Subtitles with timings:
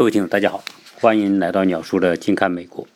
[0.00, 0.64] 各位听众，大家好，
[0.98, 2.86] 欢迎来到鸟叔的近看美国。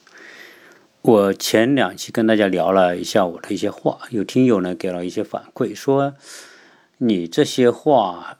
[1.02, 6.14] 我前两期跟大家聊了一下我的一些话，有听友呢给了一些反馈，说
[6.96, 8.38] 你这些话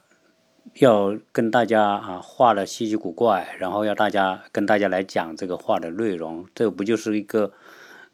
[0.79, 7.53] 要跟大家啊画的稀奇古怪，然后要大家跟大家来讲这个话的内容，这不就是一个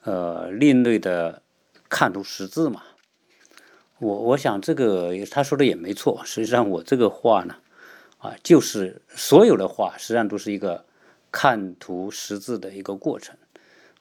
[0.04, 1.42] 呃另类的
[1.88, 2.84] 看图识字嘛？
[4.00, 7.56] 我我想这个他说的也没错，实际上我这个话呢。
[8.22, 10.86] 啊，就是所有的话，实际上都是一个
[11.32, 13.36] 看图识字的一个过程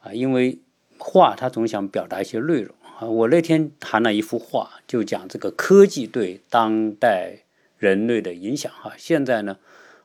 [0.00, 0.12] 啊。
[0.12, 0.58] 因为
[0.98, 3.06] 画它总想表达一些内容啊。
[3.06, 7.44] 我那天谈了一幅画，就讲这个科技对当代
[7.78, 8.92] 人类的影响哈。
[8.98, 9.56] 现在呢，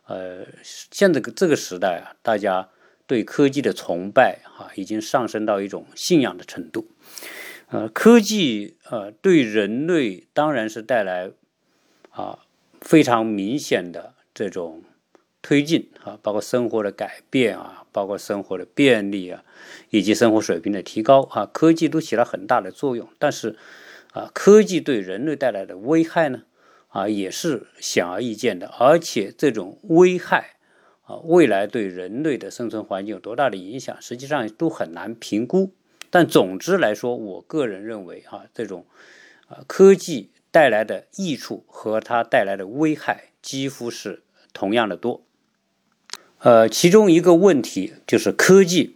[0.07, 2.69] 呃，现在这个时代啊，大家
[3.05, 6.87] 对科技的崇拜哈，已经上升到一种信仰的程度。
[7.67, 11.31] 呃，科技呃，对人类当然是带来
[12.11, 12.39] 啊。
[12.85, 14.83] 非常明显的这种
[15.41, 19.43] 推进啊，包括生活的改变啊，包括生活的便利啊，
[19.89, 23.09] 以及生活水平的提高啊，科技都起了很大的作用。
[23.19, 23.57] 但是
[24.13, 26.43] 啊，科技对人类带来的危害呢
[26.87, 28.67] 啊，也是显而易见的。
[28.79, 30.55] 而且这种危害
[31.03, 35.73] 啊，未来对人类的生存环境有多大的影响，实际上都很难评估。
[36.11, 38.85] 但总之来说，我个人认为啊，这种
[39.47, 40.29] 啊科技。
[40.55, 45.21] 带来的益处和它带来的危害几乎是同样的多。
[46.39, 48.95] 呃，其中一个问题就是科技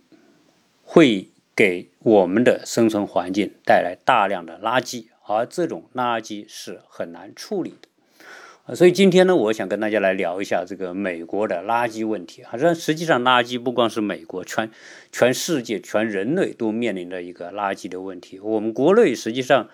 [0.83, 8.73] 会给我们的生存环境带来大量的垃圾，而这种垃圾是很难处理的。
[8.73, 12.43] 所以今天呢，我想跟大家来聊一下这个美国的垃圾问题。
[12.43, 14.71] 啊，这实际上垃圾不光是美国，全
[15.11, 18.39] 全世界、全人类都面临着一个垃圾的问题。
[18.39, 19.67] 我们国内实际上。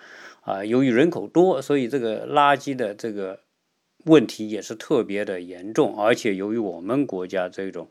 [0.46, 3.40] 啊，由于人口多，所以这个垃圾的这个
[4.04, 5.98] 问题也是特别的严重。
[5.98, 7.90] 而且由于我们国家这种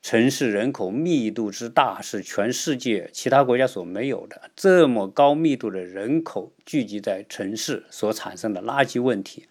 [0.00, 4.50] 城市人口密度之大，是全世界其他国家所没有的。
[4.56, 9.46] 这么高密度的人口聚集在城市所产生的垃圾问题，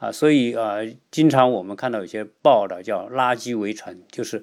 [0.00, 0.78] 啊，所以啊，
[1.12, 4.42] 经常我们看到有些报道叫“垃圾围城”，就是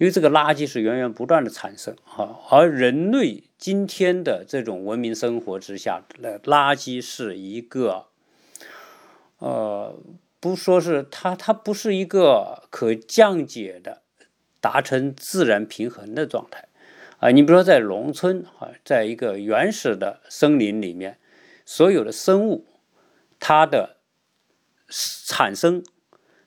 [0.00, 3.44] 因为这个垃圾是源源不断的产生，啊，而人类。
[3.58, 8.06] 今天的这种文明生活之下，的垃圾是一个，
[9.36, 9.94] 呃，
[10.40, 14.00] 不说是它，它不是一个可降解的、
[14.62, 16.68] 达成自然平衡的状态
[17.18, 17.30] 啊。
[17.30, 21.18] 你比如说，在农村啊，在一个原始的森林里面，
[21.66, 22.64] 所有的生物，
[23.38, 23.98] 它的
[25.26, 25.84] 产生、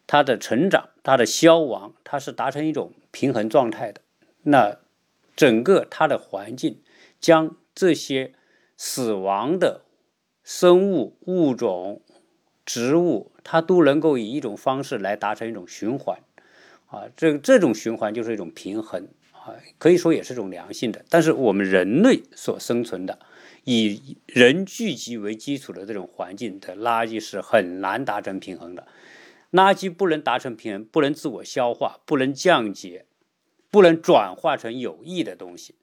[0.07, 4.01] 它的成长、它的消亡，它是达成一种平衡状态的。
[4.41, 4.79] 那
[5.38, 6.81] 整个它的环境。
[7.24, 8.34] 将这些
[8.75, 9.85] 死亡的
[10.44, 12.01] 生物物种、
[12.66, 16.19] 植物，它都能够以一种方式来达成一种循环，
[16.88, 21.06] 啊，这这种循环就是一种平衡，啊，可以说也是一种良性的。
[21.09, 23.19] 但是我们人类所生存的
[23.63, 28.85] 以人聚集为基础的这种环境的垃圾是很难达成平衡的，
[29.53, 33.05] 垃圾不能达成平衡，不能自我消化，不能降解，
[33.71, 35.75] 不能转化成有益的东西。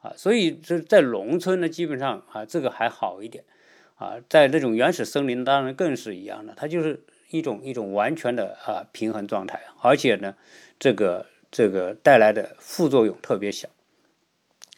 [0.00, 3.44] 啊，所以这在农村呢，基本上啊，这个还好一点，
[3.96, 10.34] 啊，在那种原始森林，当然更是一样的，它就是一种一种完全的啊平衡状态，而且呢，
[10.78, 13.68] 这个这个带来的副作用特别小，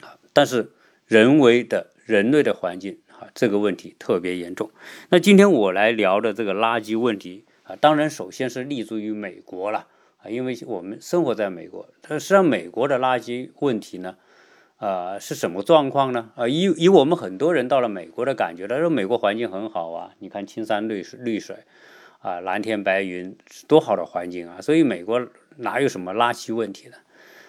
[0.00, 0.72] 啊，但是
[1.06, 4.72] 人为的人类的环境啊，这个问题特别严重。
[5.10, 9.86] 那今天我来聊的这个垃圾问题啊，当然首先是立足于美国了
[10.18, 14.16] 啊，因为我们生活在美国，实际上美国的垃圾问题呢。
[14.78, 16.32] 啊，是什么状况呢？
[16.34, 21.54] 啊，以以我们很多人到了美国的感觉，他说美国环境很好啊，你看青山绿水绿水，
[22.18, 23.36] 啊，蓝天白云，
[23.68, 24.60] 多好的环境啊！
[24.60, 25.24] 所以美国
[25.58, 26.96] 哪有什么垃圾问题呢？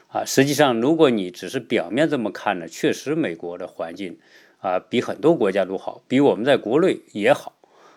[0.09, 4.19] 啊，实际上如果你只是表面这么看呢，确实美国的环境
[4.59, 7.55] 啊比很多国家都好，比我们在国内也好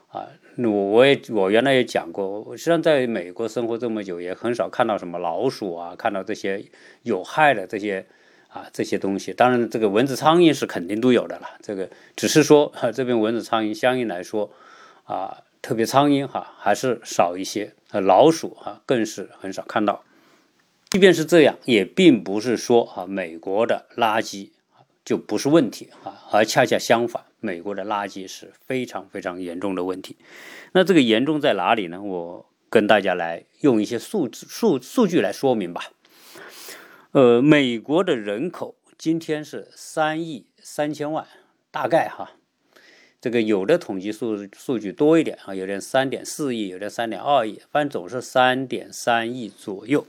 [0.08, 0.28] 啊。
[0.58, 6.64] 我我也我原来也讲过，我实际上在美国生活这么久，也很少看到什么老鼠啊，看到这些
[7.02, 8.06] 有害的这些。
[8.48, 11.46] 啊，这些东西，当然这个蚊子、苍蝇是肯定都有的了。
[11.60, 14.50] 这个只是说，这边蚊子、苍蝇相应来说，
[15.04, 20.04] 啊，特别苍蝇哈还是少一些，啊，老鼠哈更是很少看到。
[20.88, 24.48] 即便是这样，也并不是说啊，美国的垃圾
[25.04, 30.16] 就不是问题啊，而恰恰相反，美国的垃圾是非常非常严重的问题。
[30.72, 32.02] 那这个严重在哪里呢？
[32.02, 35.92] 我跟大家来用一些数字、数数据来说明吧。
[37.12, 41.26] 呃，美国的人口今天是三亿三千万，
[41.70, 42.32] 大概哈，
[43.20, 50.06] 这个有的统计数数据多一点啊，有点三点四亿，有点三点二亿，反正总是三点三亿左右。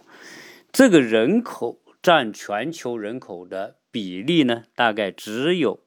[0.71, 5.79] 这个人口占全球人口的比例呢，大概只有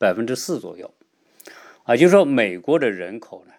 [0.00, 0.94] 百分之四左右。
[1.84, 3.52] 啊，就是说美国的人口呢，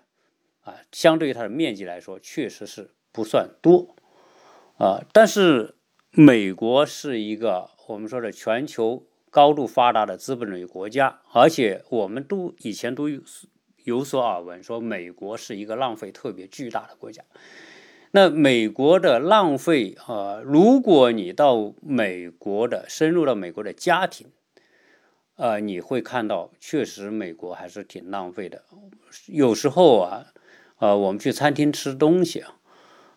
[0.63, 3.95] 啊，相对于它的面积来说，确实是不算多。
[4.77, 5.75] 啊，但是
[6.09, 13.21] 美国是一个我们说的全球高度发达的资本主义国家，而且我们都以前都有
[13.83, 17.23] 有所耳闻，说美国是一个浪费特别巨大的国家。
[18.11, 24.27] 那美国的浪费啊，如果你到美国的深入到美国的家庭，
[25.41, 28.61] 啊，你会看到确实美国还是挺浪费的。
[29.25, 30.27] 有时候啊，
[30.75, 32.53] 啊，我们去餐厅吃东西啊。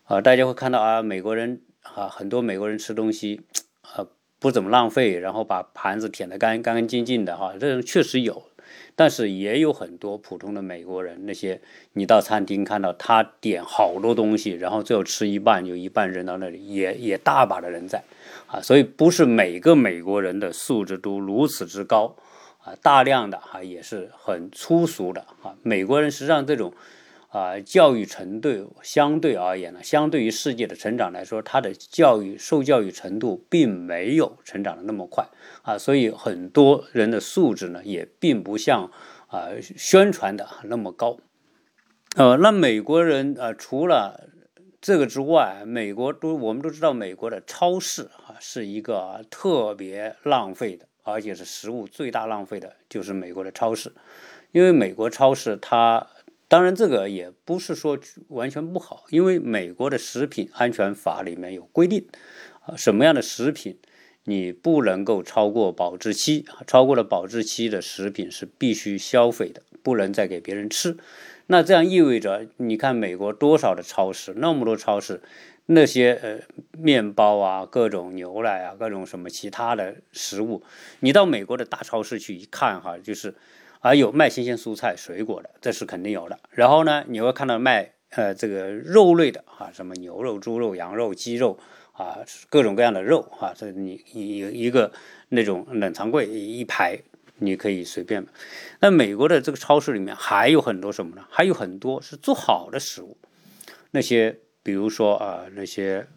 [0.05, 3.41] 啊，大家会看到啊，美国人啊，很多美国人吃东西
[3.81, 4.07] 啊
[4.39, 8.49] 不怎么浪费，然后把盘子舔得干干干净净的哈，这种确实有，
[8.95, 11.61] 但是也有很多普通的美国人，那些
[11.93, 18.03] 你到餐厅看到他点好多东西，然后最后吃一半，有一半扔到那里，也也大把的人在
[18.47, 22.15] 啊，所以不是每个美国人的素质都如此之高
[22.59, 26.73] 啊，大量的哈也是很粗俗的啊，美国人实际上这种。
[27.29, 35.27] 啊，教育程度相对而言呢，相对于世界的成长来说，他的教育受教育程度并没有成长的那么快
[35.63, 38.89] 啊，所以很多人的素质呢，也并不像
[39.27, 41.17] 啊宣传的那么高。
[42.15, 44.29] 呃，那美国人啊，除了
[44.85, 53.91] 这个之外，美国都我们都知道，美国的超市啊是一个特别浪费的，而且是食物最大浪费的，就是美国的超市，
[54.51, 56.05] 因为美国超市它。
[56.47, 57.97] 当然，这个也不是说
[58.27, 62.07] 完全不好，因为美国的食品安全法里面有规定，
[62.67, 63.79] 啊，什么样的食品
[64.25, 70.95] 你不能够超过保质期，超过了保质期的食品是必须消费的，不能再给别人吃。
[71.47, 75.21] 那这样意味着，你看美国多少的超市，那么多超市，
[75.67, 76.39] 那些呃
[76.77, 80.63] 面包啊，各种牛奶啊，各种什么其他的食物，
[80.99, 83.35] 你到美国的大超市去一看，哈，就是。
[83.81, 86.39] 啊有卖新鲜蔬菜水果的，这是肯定有的。
[86.49, 91.59] 然后呢，你会看到卖呃这个肉类的啊，什么牛肉、猪肉、羊肉、鸡肉
[91.91, 92.17] 啊，
[92.49, 94.91] 各种各样的肉啊，这你一一个
[95.29, 96.97] 那种冷藏柜一排，
[97.37, 98.25] 你可以随便。
[98.79, 101.25] 那美国的这个超市里面还有很多什么呢？
[101.29, 103.17] 还有很多是做好的食物，
[103.91, 106.07] 那些比如说啊那些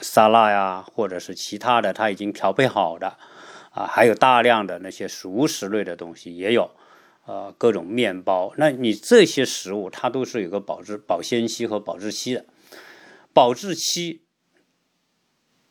[0.00, 3.16] 沙拉呀，或者是其他的，它已经调配好的
[3.70, 6.70] 啊，还有大量的那些熟食类的东西也有。
[7.26, 12.46] 呃，各种面包，那你这些食物它都是有个保质保鲜期和保质期的，
[13.32, 14.24] 保质期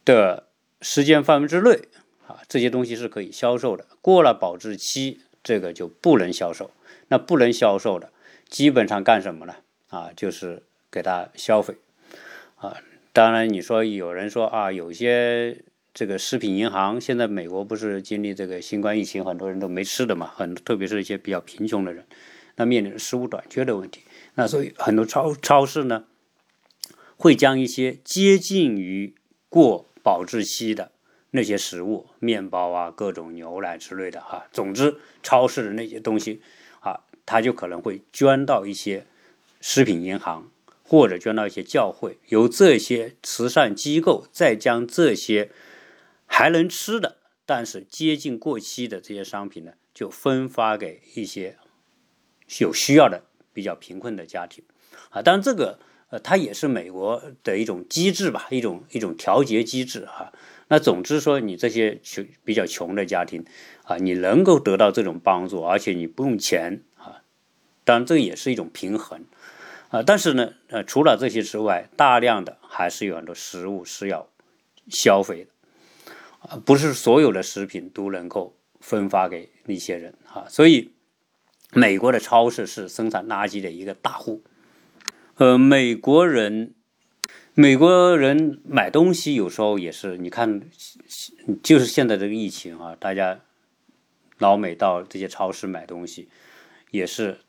[0.06, 0.48] 的
[0.80, 1.82] 时间范围之内
[2.30, 3.86] 啊，这些东西是可以销售的。
[4.02, 6.72] 过了保质期，这个就不能销售。
[7.10, 8.14] 那不能销售的，
[8.48, 9.56] 基本上干什么呢？
[9.90, 11.76] 啊，就是给它消费
[12.56, 12.78] 啊。
[13.12, 15.64] 当然，你说有人说啊，有些。
[15.92, 22.06] 这个食品银行现在美国不是经历这个新冠疫情，很多人都没吃的嘛，很特别是一些比较贫穷的人，
[22.56, 24.04] 那面临食物短缺的问题，
[24.36, 26.06] 那所以很多超超市呢，
[27.18, 29.16] 会将一些接近于
[29.50, 30.92] 过保质期的
[31.32, 36.42] 那些食物，面包啊，各种牛奶之类的哈，总之超市的那些东西
[36.82, 39.06] 啊，他就可能会捐到一些
[39.62, 40.50] 食品银行，
[40.84, 45.52] 或者捐到一些教会，由这些慈善机构再将这些。
[46.32, 51.58] 还能吃的，但是接近过期的这些商品呢，就分发给一些
[52.60, 54.64] 有需要的、比较贫困的家庭
[55.10, 55.24] 啊。
[55.24, 55.80] 当然，这个
[56.12, 60.32] 呃，它也是美国的一种机制吧，一种一种调节机制哈。
[60.70, 63.44] 那总之说，你这些穷比较穷的家庭
[63.84, 67.24] 啊，你能够得到这种帮助，而且你不用钱啊。
[67.84, 69.26] 当然，这也是一种平衡
[69.90, 70.04] 啊。
[70.04, 74.30] 但是呢，呃，除了这些之外，大量的还是有很多食物是要
[74.88, 75.52] 消费的。
[76.48, 80.94] 啊，不是所有的食品都能够分发给那些人啊，所以
[81.74, 84.44] 美国的超市是生产垃圾的一个大户。
[85.36, 86.76] 呃，美国人，
[87.60, 90.62] 美国人买东西有时候也是，你看，
[91.62, 93.42] 就是现在这个疫情啊，大家
[94.38, 96.30] 老美到这些超市买东西，
[96.92, 97.40] 也是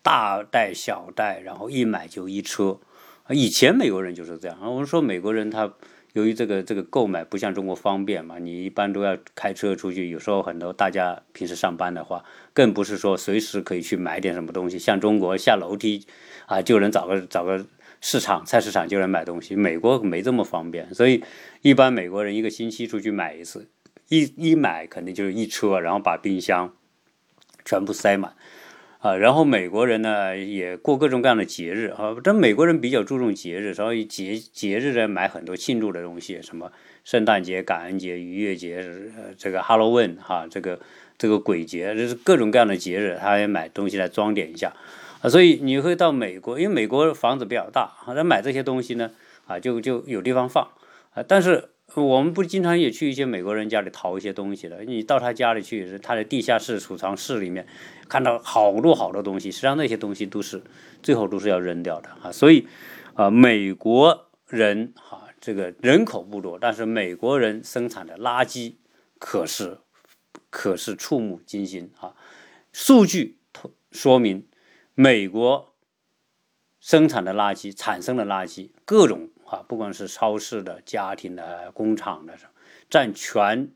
[0.00, 2.78] 大袋小袋，然后一买就一车。
[3.30, 5.74] 以前美国人就是这样，我们说美国人他。
[6.14, 12.24] 由于这个这个购买不像中国方便嘛，你一般都要开车出去，有时候很多大家平时上班的话，
[12.54, 14.78] 更不是说随时可以去买点什么东西。
[14.78, 16.06] 像中国下楼梯
[16.46, 17.64] 啊就能找个找个
[18.00, 21.22] 市场菜市场就能买东西，美国没这么方便，所以
[21.62, 23.68] 一般美国人一个星期出去买一次，
[24.08, 26.74] 一一买肯定就是一车，然后把冰箱
[27.64, 28.34] 全部塞满。
[29.00, 36.72] 啊，然后美国人呢也过各种各样的节日啊，这美国人比较注重节日，所以节节日呢买很多庆祝的东西，什么
[37.04, 38.84] 圣诞节、感恩节、逾越节，
[39.16, 40.80] 呃，这个 Halloween 哈，这个
[41.16, 44.74] 这个鬼节，这是各种各样的节日，他也买东西来装点一下
[45.20, 45.28] 啊。
[45.28, 49.10] 所以你会到美国，因为美国房子比较大，啊，他买这些东西呢
[49.46, 50.68] 啊，就就有地方放
[51.14, 51.70] 啊，但是。
[51.94, 54.84] 我们不经常也去一些美国人家里淘一些东西的？
[54.84, 57.66] 你到他家里去，他的地下室储藏室里面
[58.10, 60.62] 看到好多好多东西，实际上那些东西都是
[61.02, 62.30] 最后都是要扔掉的啊。
[62.30, 62.68] 所以，
[63.14, 68.74] 啊，美国人哈，这个人口不多，但是美国人生产的垃圾
[69.18, 69.78] 可是
[70.50, 72.12] 可是触目惊心啊。
[72.70, 73.38] 数据
[73.90, 74.46] 说明，
[75.00, 75.76] 美国
[76.80, 79.30] 生产的垃圾产生的垃圾各种。
[79.46, 82.36] 啊，不管是超市的、家庭的、工厂的，
[82.90, 83.70] 占全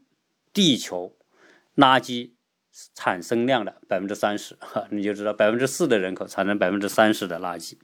[0.52, 1.16] 地球
[1.76, 2.32] 垃圾
[2.92, 7.76] 产生量的百分之三十，哈，你就知道百分之四的人口产生百分之三十的垃圾。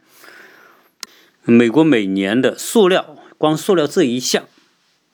[1.45, 4.47] 美国每年的塑料，光塑料这一项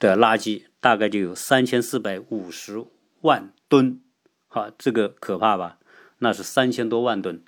[0.00, 2.84] 的垃圾大概就有三千四百五十
[3.20, 4.00] 万吨，
[4.48, 5.78] 哈，这个可怕吧？
[6.18, 7.44] 那是三千多万吨，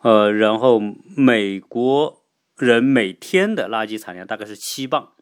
[0.00, 0.80] 呃，然后
[1.16, 2.18] 美国。
[2.60, 5.12] 人每天的垃圾产量大概是七磅，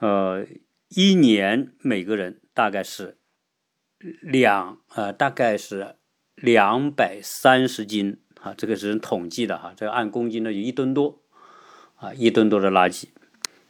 [0.00, 0.44] 呃，
[0.88, 3.18] 一年每个人大概是
[4.20, 5.94] 两呃，大概是
[6.34, 11.20] 两百三十斤啊，这个是统计的哈，这个按公斤呢有一吨多
[11.94, 13.04] 啊，一吨多的垃圾。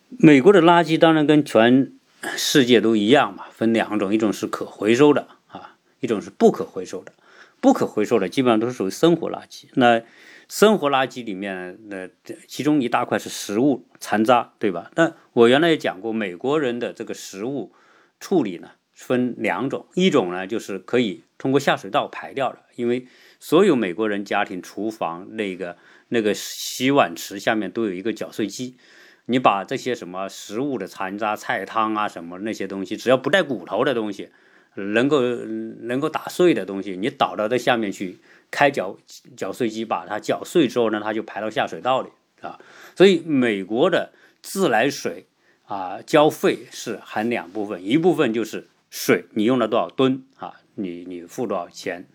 [0.09, 1.92] 美国的垃圾当然跟全
[2.35, 7.12] 世界都一样嘛，分两种，一种是可回收的啊，一种是不可回收的。
[7.60, 9.66] 不可回收的基本上都是属于生活垃圾。
[9.74, 10.02] 那
[10.48, 12.08] 生活垃圾里面，那
[12.46, 14.90] 其中一大块是食物残渣，对吧？
[14.94, 17.72] 但我原来也讲过，美国人的这个食物
[18.18, 23.06] 处理呢，分两种，一种呢就是可以通过下水道排掉的，因为
[23.38, 25.76] 所有美国人家庭厨房那个
[26.08, 28.78] 那个洗碗池下面都有一个搅碎机，
[29.26, 34.30] 你把这些什么食物的残渣、菜汤啊什么那些东西，只要不带骨头的东西，
[34.85, 38.18] 能够能够打碎的东西，你倒到这下面去。
[38.50, 38.97] 开搅
[39.37, 42.08] 搅碎机把它搅碎之后呢，它就排到下水道里
[42.40, 42.58] 啊。
[42.97, 45.26] 所以美国的自来水
[45.66, 52.06] 啊交费是含两部分，一部分就是水，你用了多少吨啊，你你付多少钱，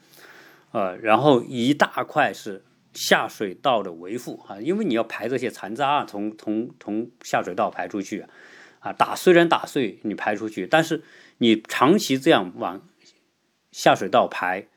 [0.71, 2.63] 呃，然后一大块是
[2.95, 8.25] 下水道的维护啊，因为你要排这些残渣啊，从从从下水道排出去，
[8.83, 11.01] 啊打虽然打碎你排出去，但是
[11.39, 12.87] 你长期这样往
[13.71, 14.67] 下水道排。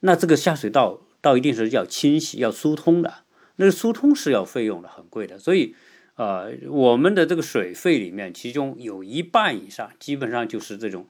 [0.00, 3.24] 那这个下水道到一定时要清洗、要疏通的，
[3.56, 5.38] 那个疏通是要费用的，很贵的。
[5.38, 5.74] 所以，
[6.16, 11.06] 呃，我们的这个水费里面，其中有一半以上基本上就是这种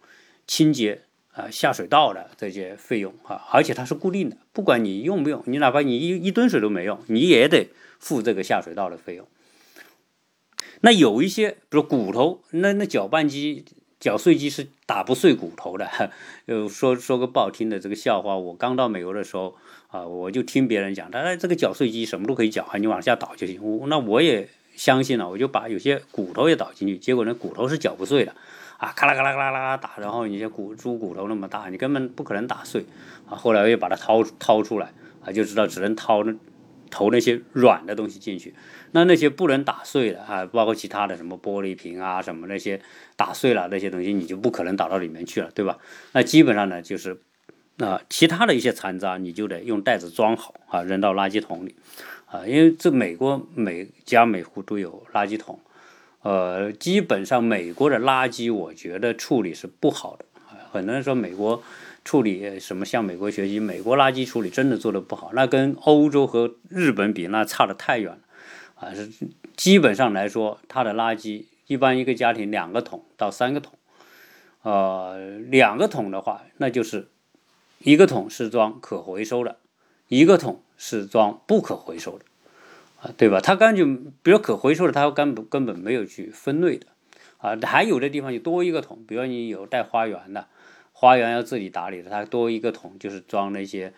[0.46, 9.26] 清洁啊下水道的这些费用啊，而且它是固定的，不管你用不用，你哪怕你一一吨水都没用，你也得付这个下水道的费用。
[10.86, 13.64] 那有一些，比如骨头，那那搅拌机。
[13.98, 15.88] 搅碎机是打不碎骨头的。
[16.46, 19.56] 呃，说说个不好听的这个笑话，我刚到美国的时候
[19.88, 23.58] 啊，我就听别人讲，他说这个搅碎机什么都可以搅，你往下倒就行。
[23.60, 28.32] 我那我也相信了，我就把有些骨头也倒进去，结果那骨头是搅不碎的
[28.76, 32.84] 啊，咔啦咔啦咔啦啦打，然后你像骨猪骨头那么大，你根本不可能打碎
[33.28, 33.34] 啊。
[33.34, 34.92] 后来我又把它掏掏出来
[35.24, 36.34] 啊，就知道只能掏那
[36.90, 38.54] 投那些软的东西进去。
[38.92, 42.80] 那那些不能打碎的啊，包括其他的什么玻璃瓶啊，什么那些
[43.14, 45.78] 打碎了那些东西，你就不可能打到里面去了，对吧？
[46.12, 47.20] 那基本上呢，就是
[47.78, 51.74] 啊，其他的一些残渣，你就得用袋子装好啊，扔到垃圾桶里
[52.26, 52.46] 啊。
[52.46, 55.58] 因为这美国每家每户都有垃圾桶，
[56.22, 60.24] 呃，基本上美国的垃圾，我觉得处理是不好的。
[60.72, 61.62] 很多人说美国
[62.06, 68.20] 处理什么向美国学习，美国垃圾处理真的做的不好，那跟欧洲和日本比，那差的太远了。
[68.76, 69.10] 啊，是
[69.56, 73.72] 基本上来说，它的垃圾一般一个家庭两个桶到三个桶，
[74.62, 77.08] 呃，两个桶的话，那就是
[77.80, 79.56] 一个桶是装可回收的，
[80.06, 82.24] 一个桶是装不可回收的，
[83.00, 83.40] 啊，对吧？
[83.40, 86.86] 它根本比如可回收的，它根本根本没有去分类的，
[87.38, 90.46] 啊，还有的地方就多一个桶，比如你有带花园的，
[90.98, 93.92] 花园要自己打理的，它多一个桶就是装那些。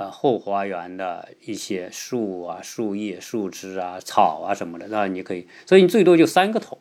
[0.00, 6.78] 呃，后花园的一些树啊、树叶、树枝啊、草啊什么的，那你可以，所以你最多就三个桶。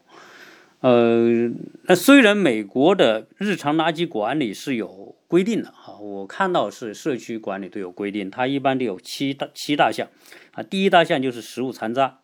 [0.81, 1.49] 呃，
[1.85, 10.07] 那虽然美国的日常垃圾管理是有规定的哈，我看到是社区管理都有规定，它一般都有七大七大项
[10.51, 10.61] 啊。
[10.61, 12.19] 第一大项就是食物残渣，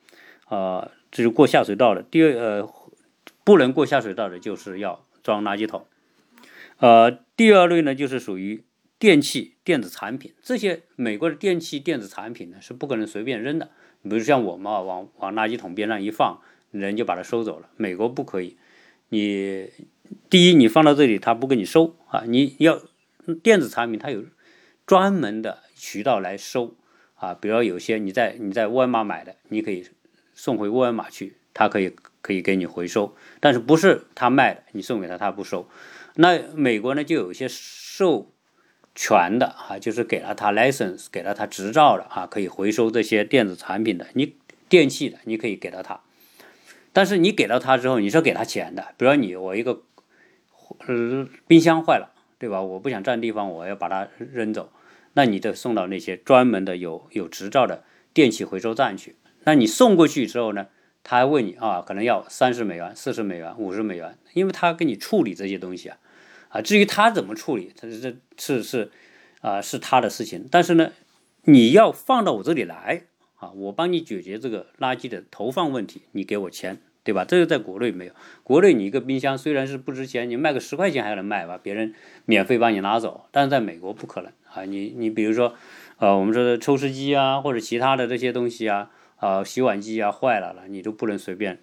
[0.46, 2.04] 啊，这是过下水道的。
[2.04, 2.70] 第二，呃，
[3.44, 5.88] 不能过下水道的，就是要装垃圾桶。
[6.84, 8.66] 呃，第二类呢，就是属于。
[9.00, 13.70] 电器、电子产品，这些美国的电器、电子产品呢是不可能随便扔的。
[14.02, 16.40] 比如像我们啊，往往垃圾桶边上一放，
[16.72, 17.68] 人就把它收走了。
[17.76, 18.56] 美国不可以，
[19.10, 19.70] 你
[20.30, 22.82] 第一你放到这里，他不给你收啊，你要
[23.42, 24.24] 电子产品，它有
[24.86, 26.78] 专门的渠道来收
[27.16, 27.34] 啊。
[27.34, 29.86] 比如有些你在你在沃尔玛买的，你可以
[30.34, 35.68] 送回沃尔玛去，他可以可以给你回收，但是不是他卖的，你送给他他不收。
[36.16, 38.32] 那美国呢，就有一些授
[38.94, 44.36] 权的啊，就是给了他 license，给了他执照的啊，可以回收这些电子产品的，你
[44.70, 46.02] 电器的，你可以给到他。
[46.92, 48.94] 但是你给到他之后，你是给他钱的。
[48.98, 49.82] 比如你我一个
[50.86, 52.62] 呃冰箱坏了，对吧？
[52.62, 54.72] 我不想占地方，我要把它扔走，
[55.14, 59.16] 那你得送到那些专门的有有执照的电器回收站去。
[59.46, 60.68] 那你送过去之后呢，
[61.04, 65.98] 他还问你啊，可能要三十美元、四十美元、五十美元，因为他给你处理这些东西啊。
[66.50, 68.92] 啊，至于他怎么处理，他这是是
[69.42, 70.48] 啊，是他的事情。
[70.50, 70.92] 但是呢，
[71.44, 73.04] 你要放到我这里来
[73.38, 77.26] 啊，我帮你解决这个垃圾的投放问题，你给我钱，对吧？
[77.26, 78.14] 这个在国内没有。
[78.44, 81.96] 国内你一个冰箱虽然是不值钱，你卖个十块钱还能卖吧，别人
[82.26, 83.26] 免费帮你拿走。
[83.32, 85.56] 但是在美国不可能啊，你你比如说，
[85.98, 88.92] 呃，我们说的抽湿机啊，或者其他的这些东西啊，
[89.24, 91.60] 啊，洗碗机啊坏了了，你都不能随便。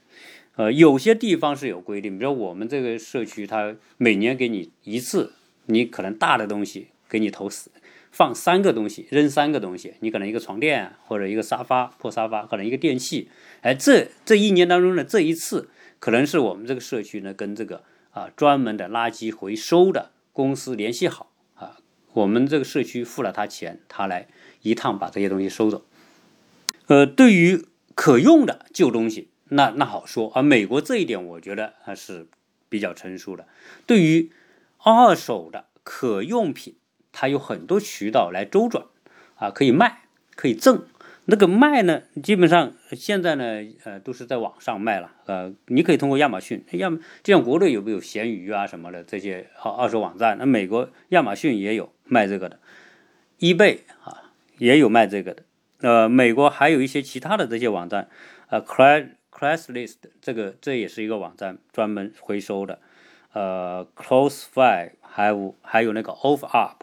[0.57, 5.35] 呃，有些地方是有规定，比如我们这个社区，它每年给你一次，
[5.67, 7.71] 你可能大的东西给你投死，
[8.11, 13.29] 放三个东西，扔三个东西，你可能一个床垫或者一个沙发破沙发，可能一个电器，
[13.61, 21.76] 哎，这这一年当中呢，这一次可能是我们这个社区呢跟这个啊专门的垃圾回收的公司联系好啊，
[22.14, 24.29] 我们这个社区付了他钱，他来
[24.62, 25.85] 一趟把这些东西收走。
[26.90, 29.30] 呃，对于可用的旧东西。
[29.50, 32.26] 那那好说，而美国这一点我觉得还是
[32.68, 33.47] 比较成熟的。
[33.87, 34.32] 对于
[34.78, 36.75] 二手的可用品，
[37.12, 38.87] 它有很多渠道来周转，
[39.37, 40.02] 啊，可以卖，
[40.35, 40.85] 可以赠。
[41.26, 45.12] 那个卖呢，基本上现在呢，呃，都是在网上卖了。
[45.26, 46.90] 呃，你可以通过亚马逊，亚
[47.23, 52.59] 就像国内有没有闲鱼啊什么的这些二二手网站，那美国亚马逊也有卖这个的
[53.38, 55.44] ，eBay 啊也有卖这个的。
[55.81, 58.09] 呃，美国还有一些其他的这些网站，
[58.49, 59.11] 呃，Cry。
[59.33, 62.79] Classlist 这个这也是一个网站，专门回收的。
[63.33, 66.75] 呃，Close Five 还有还有那个 OfferUp，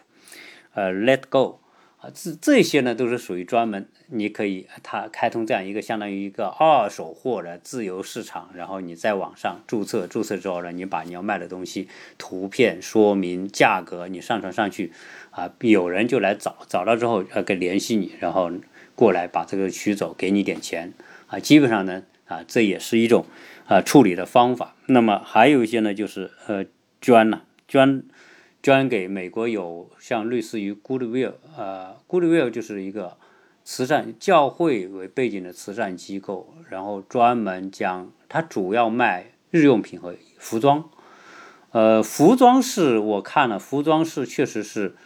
[0.74, 1.60] 呃，Let Go
[2.00, 14.92] 啊，这这些呢都是属于专门，你可以它开通这样一个相当于一个二手货的自由市场，然后你在网上注册，注册之后呢，你把你要卖的东西图片说明价格你上传上去
[15.30, 18.50] 啊，有人就来找，找到之后呃给联系你，然后
[18.98, 20.94] 过来把这个取走，给你点钱
[21.28, 22.04] 啊，基本上呢。
[22.28, 23.26] 啊，这也是一种
[23.68, 24.76] 啊处理的方法。
[24.88, 26.66] 那么还有一些呢，就是呃
[27.00, 28.04] 捐呐，捐
[28.62, 33.16] 捐给美国有像类似于 Goodwill，呃，Goodwill 就是一个
[33.64, 40.90] 慈善教会为背景的慈善机构，然后专门将它主要卖日用品和服装。
[41.72, 44.98] 呃，服装是我看了，服装是确实是。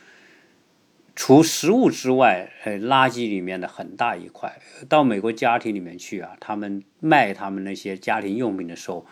[1.24, 9.06] 除食物之外，呃，垃圾里面的很大一块，到美国家庭里面去啊，他们卖他们那些家庭用品的时候，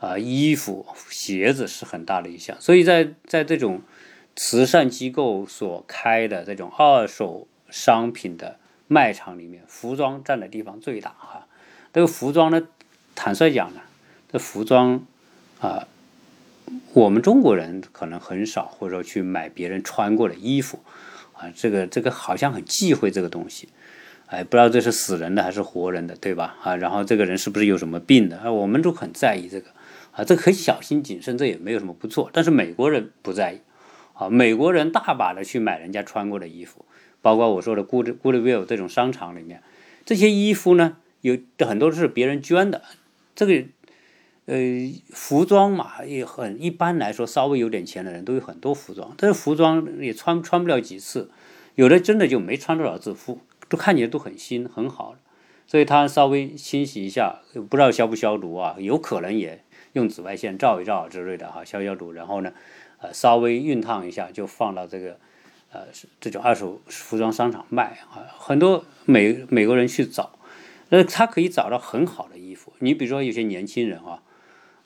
[0.00, 2.60] 啊，衣服、鞋子是很大的一项。
[2.60, 3.80] 所以在在这种
[4.34, 11.46] 慈善机构所开的这种二手商品的卖场里面，服装占的地方最大哈。
[11.92, 12.66] 这个服装呢，
[13.14, 13.82] 坦率讲呢，
[14.32, 15.06] 这服装
[15.60, 15.86] 啊，
[16.92, 20.80] 我们中国人可能很少，或者说去买别人穿过的衣服。
[21.36, 23.68] 啊，这个这个好像很忌讳这个东西，
[24.26, 26.56] 哎，不知道这是死人的还是活人的，对吧？
[26.62, 28.38] 啊，然后这个人是不是有什么病的？
[28.38, 29.70] 啊，我们都很在意这个，
[30.12, 32.30] 啊，这很小心谨慎，这也没有什么不错。
[32.32, 33.60] 但是美国人不在意，
[34.14, 36.84] 啊，美国人大把的去买人家穿过的衣服，
[37.20, 39.62] 包括我说的 Good Goodwill 这种商场里面，
[40.04, 42.82] 这些衣服呢，有很多是别人捐的，
[43.34, 43.64] 这个。
[44.46, 44.56] 呃，
[45.10, 51.30] 服装嘛，也很一般来说，稍微有点钱的人都有很多服装，但是服装也穿穿不了几次，
[51.74, 55.16] 有的真的就没穿多少次，服都看起来都很新很好，
[55.66, 62.52] 所以他稍微清洗一下，不知道消不消毒啊，有可能也用紫外线照一照之类的哈，消消毒，然后呢，
[62.98, 65.18] 呃，稍微熨烫一下就放到这个
[65.72, 65.80] 呃
[66.20, 70.38] 这种二手服装商场卖啊，很多美美国人去找，
[70.90, 74.22] 那他可以找到很好的衣服，你比如说有些年轻人啊。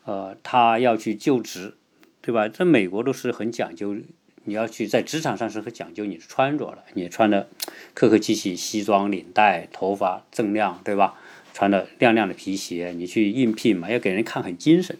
[0.05, 1.75] 呃，他要去就职，
[2.21, 2.49] 对吧？
[2.49, 3.97] 在美国都是很讲究，
[4.45, 7.49] 你要去在职场上是很讲究你的穿着的，你穿的
[7.95, 11.15] 客客气气，西装领带，头发锃亮，对吧？
[11.53, 14.97] 穿的亮亮的皮鞋，你去应聘嘛，要给人看很精神。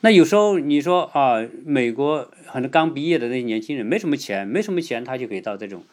[0.00, 5.84] 那有时候你说啊，美国很多刚毕业的那些年轻人没什么钱，没什么钱，他就可以到这种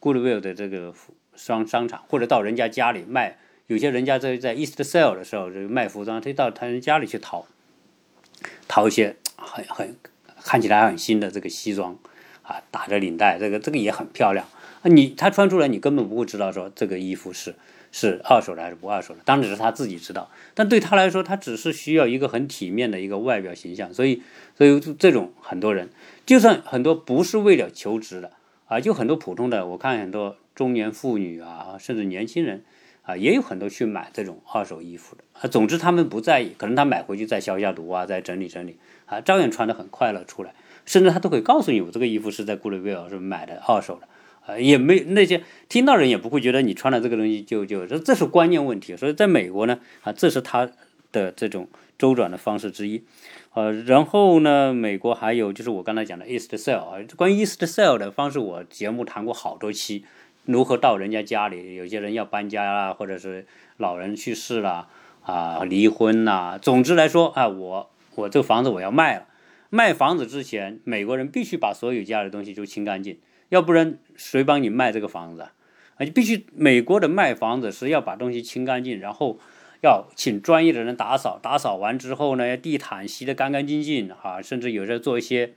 [0.00, 0.94] Goodwill 的这个
[1.36, 3.36] 商商场，或者到人家家里卖。
[3.66, 7.46] 有些人家在在 East Sale 的时候，这个卖服装，他到他人家里去淘，
[8.68, 9.96] 淘一些很很
[10.42, 11.98] 看起来很新的这个西装
[12.42, 14.46] 啊，打着领带，这个这个也很漂亮
[14.82, 14.84] 啊。
[14.84, 17.54] 你他穿出来，你根本不会知道说这个衣服是
[17.90, 20.30] 是二手的还是不二手的，当然是他自己知道。
[20.54, 23.92] 但对他来说，他只是需要一个很体面的一个外表形象。
[23.94, 24.22] 所以，
[24.56, 25.88] 所以这种很多人，
[26.26, 28.32] 就算很多不是为了求职的
[28.66, 32.64] 啊，就很多普通的，我看很多中年妇女啊，甚至年轻人。
[33.04, 35.48] 啊，也有很多去买这种二手衣服的啊。
[35.48, 40.54] 总之，他们不在意，可能他买回去再消一下毒啊，再整理整理啊，照样穿得很快乐出来。
[40.86, 44.08] 甚至他都会告诉你，我这个衣服是在 Goodwill 是买的二手的
[44.46, 48.96] 啊，也没那些听到人也不会觉得你穿的这个东西就就这这是观念问题。
[48.96, 50.70] 所以在美国呢啊，这是他
[51.12, 53.02] 的这种周转的方式之一。
[53.54, 60.04] 呃，然后呢，美国还有就是我刚才讲的 East Sale 啊，关于 East Sale 的方式，我节目谈过好多期。
[60.44, 61.74] 如何到人家家里？
[61.74, 63.46] 有些人要搬家啦，或者是
[63.78, 64.88] 老人去世了
[65.22, 66.58] 啊，离婚呐。
[66.60, 69.26] 总之来说啊，我我这房子我要卖了。
[69.70, 75.52] 卖房子之前，美国人必须把所有家里的东西都清干净，要不然谁帮你卖这个房子啊？
[75.96, 79.38] 啊，必须美国的卖房子是要把东西清干净，然后
[79.82, 85.54] 要请专业的人打扫，打扫完之后呢，地毯吸得干干净净啊，甚至有时候做一些。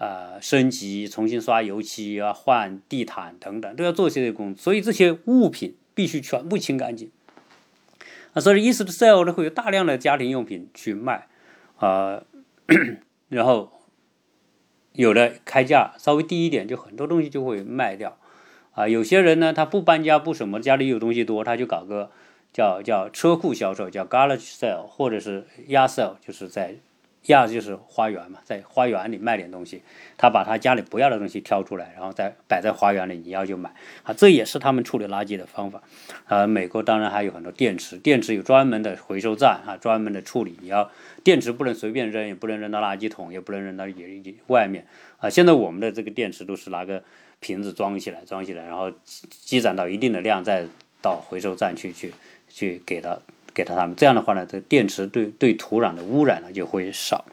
[0.00, 7.10] 呃，升级、重新刷油漆啊，换地毯等等，都要做这些工作，所以这些物品必须全部清干净。
[8.32, 11.28] 啊，所以 East Sale 呢会有大量的家庭用品去卖，
[11.76, 12.22] 啊，
[13.28, 13.72] 然后
[14.94, 18.16] 有的开价稍微低一点，就很多东西就会卖掉。
[18.72, 22.10] 啊，有些人呢他不搬家不什么，家里有东西多，他就搞个
[22.54, 26.76] 叫叫车库销售，叫 Garage Sale，或者是 y a Sale，就是在。
[27.22, 29.82] 第二就是花园嘛，在花园里卖点东西，
[30.16, 35.82] 他把他家里不要的东西挑出来，然后再摆在花园里，你要就买啊，这也是他们处理垃圾的方法。
[36.28, 40.58] 呃，美国当然还有很多电池，电池有专门的回收站啊，专门的处理。
[40.62, 40.90] 你要
[41.22, 44.86] 电池不能随便扔，也不能扔到垃圾桶，也不能扔到野外面
[45.18, 45.28] 啊。
[45.28, 47.04] 现在我们的这个电池都是拿个
[47.38, 50.66] 瓶子装起来，装起来，然后积积攒到一定的量，再
[51.02, 52.12] 到回收站去去
[52.48, 53.18] 去给他。
[53.60, 57.26] 给他他们这样的话呢，这电池对对土壤的污染呢就会少。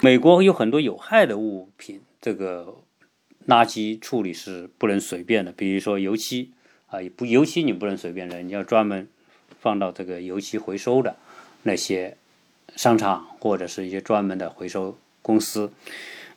[0.00, 2.76] 美国有很多有害的物品，这个
[3.48, 5.50] 垃圾处理是不能随便的。
[5.50, 6.52] 比如说油漆
[6.86, 9.08] 啊，不油漆你不能随便扔，你要专门
[9.60, 11.16] 放到这个油漆回收的
[11.64, 12.16] 那些
[12.76, 15.72] 商场或者是一些专门的回收公司。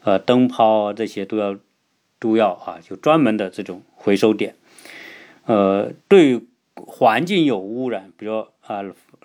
[0.04, 1.56] 呃，灯泡这些都要
[2.18, 4.56] 都要啊，就专门的这种回收点。
[5.46, 6.42] 呃，对。
[6.86, 8.84] 环境有污染，比如啊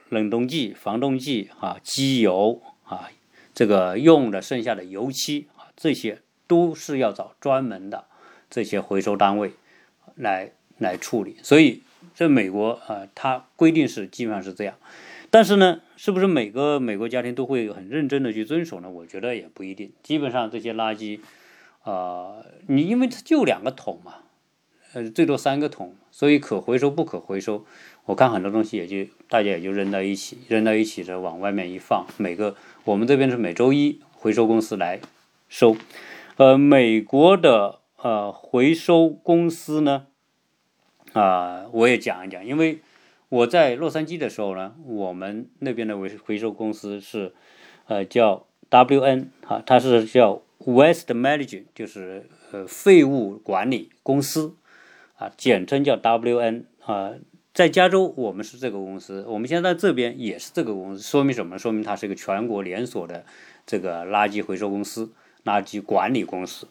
[0.09, 3.11] 冷冻剂、防冻剂啊、机油啊，
[3.53, 8.05] 这个用的剩下的油漆啊，这些都是要找专门的
[8.49, 9.53] 这些回收单位
[10.15, 11.37] 来来处理。
[11.43, 11.83] 所以
[12.15, 14.77] 在美国啊，它规定是基本上是这样。
[15.31, 18.91] 但是呢，是不是每个美国家庭都会很认真的去遵守呢？
[18.91, 19.91] 我觉得也不一定。
[20.03, 21.21] 基本上这些垃圾
[21.83, 24.17] 啊，你因为它就两个桶嘛。
[24.95, 27.65] 呃，最多三个桶，所以可回收不可回收，
[28.05, 32.07] 我看很多东西也就大家也就扔到一起，扔到一起的往外面一放。
[32.17, 35.01] 每个我们这边是每周一回收公司来
[35.49, 35.77] 收，
[36.37, 40.07] 呃，美国的呃回收公司呢，
[41.13, 42.81] 啊，我也讲一讲，因为
[43.29, 47.33] 我在洛杉矶的时候呢，我们那边的回回收公司是
[47.87, 54.57] 呃叫 WN 哈，它是叫 West Management，就是呃废物管理公司。
[55.17, 57.13] 啊，简称叫 WN 啊，
[57.55, 61.59] 在加州我们是这个公司，我们现在这边也是这个公司，说明什么？
[61.59, 63.25] 说明它是一个全国连锁的
[63.67, 65.13] 这个垃圾回收公司、
[65.45, 66.67] 垃圾管理公司。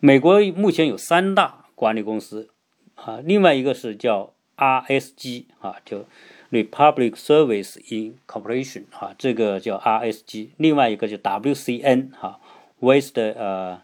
[0.00, 2.48] 美国目前有三大管理公司
[2.96, 6.06] 啊，另外一个是叫 RSG 啊，就
[6.50, 12.40] Republic Service Incorporation 啊，这个叫 RSG，另外一个就 WCN 哈
[12.80, 13.82] ，Waste 呃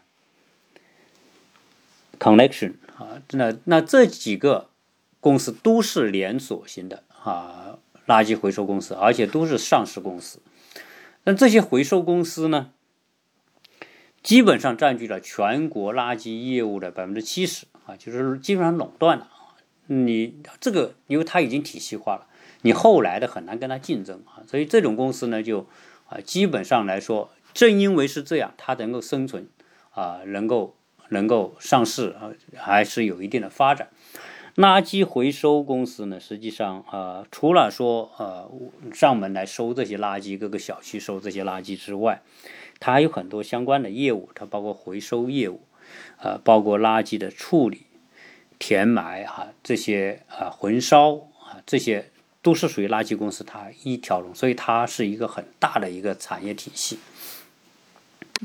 [2.19, 2.73] Connection。
[2.97, 4.69] 啊，那那这几个
[5.25, 10.39] 公司都是连锁型的啊，垃圾回收公司，而且都是上市公司。
[11.23, 12.69] 那这些回收公司呢，
[14.21, 19.27] 基本上占据了全国垃圾业务的百分之七十啊，就是基本上垄断了。
[19.87, 22.27] 你这个，因为它已经体系化了，
[22.61, 24.45] 你后来的很难跟它竞争啊。
[24.47, 25.67] 所以这种公司呢，就
[26.07, 29.49] 啊，基本上来说，正因为是这样，它能够生存
[29.89, 30.75] 啊，能够。
[31.09, 33.89] 能够上市啊，还是有一定的发展。
[34.55, 38.49] 垃圾回收公司呢，实际上啊，除了说呃
[38.93, 42.21] 上门来收这些垃圾，各个小区收这些垃圾之外，
[42.79, 45.59] 它还有很多相关的业务，它包括回收业务，
[46.21, 47.81] 呃，包括垃圾的处理、
[48.57, 52.09] 填埋啊这些啊焚烧啊这些
[52.41, 56.97] 都是属于垃圾公司它一条龙，所以它是一个很大的一个产业体系。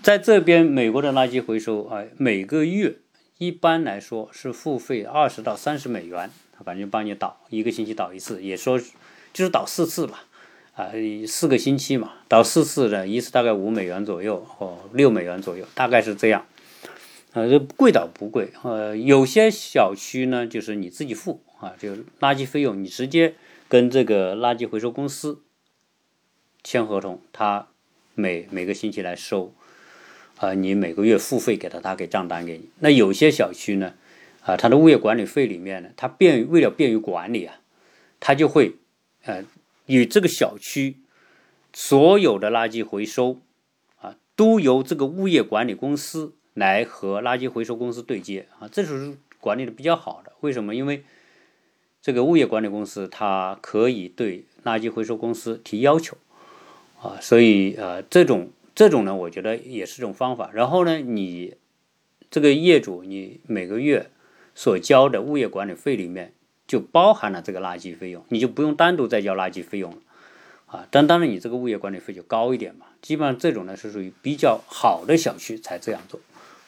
[0.02, 2.96] 在这边，美国的垃圾回收啊，每个月
[3.40, 6.30] 一般来说是付费二十到三十美元，
[6.62, 8.78] 反正帮你倒一个星期倒一次，也说
[9.32, 10.24] 就是倒四次吧，
[10.74, 10.92] 啊，
[11.26, 16.44] 四个星期嘛，倒四次的一次大概五美元左右或六美元左右，大概是这样。
[17.32, 23.36] 呃，这贵倒不贵，呃，有些小区呢就是你自己付啊，就垃圾费用你直接
[23.68, 25.40] 跟这个垃圾回收公司
[26.62, 27.68] 签合同，他
[28.14, 29.54] 每每个星期来收。
[30.40, 32.70] 啊，你每个月付费给他，他给账单给你。
[32.78, 33.92] 那有些小区呢，
[34.42, 37.60] 啊，它的物业管理费里面呢，它便于为了便于管理啊，
[38.20, 38.72] 它就会，
[39.24, 39.44] 呃，
[39.84, 40.96] 与这个小区
[41.74, 43.38] 所有的垃圾回收
[44.00, 50.32] 啊，都由这个物业管理公司来和垃圾回收公司对接啊，这是管理的比较好的。
[50.40, 50.74] 为什么？
[50.74, 51.04] 因为
[52.00, 56.16] 这个物业管理公司它可以对垃圾回收公司提要求
[57.02, 58.50] 啊，所以呃，这种。
[58.80, 60.48] 这种呢，我觉得也是种方法。
[60.54, 61.54] 然后呢，你
[62.30, 64.08] 这个业主，你每个月
[64.54, 66.32] 所交的物业管理费里面
[66.66, 69.98] 就包含了这个垃圾费用，你就不用单独再交垃圾费用了
[70.64, 70.88] 啊。
[70.90, 72.86] 但当然，你这个物业管理费就高一点嘛。
[73.02, 76.18] 基本上这种呢是属于比较好的小区才这样做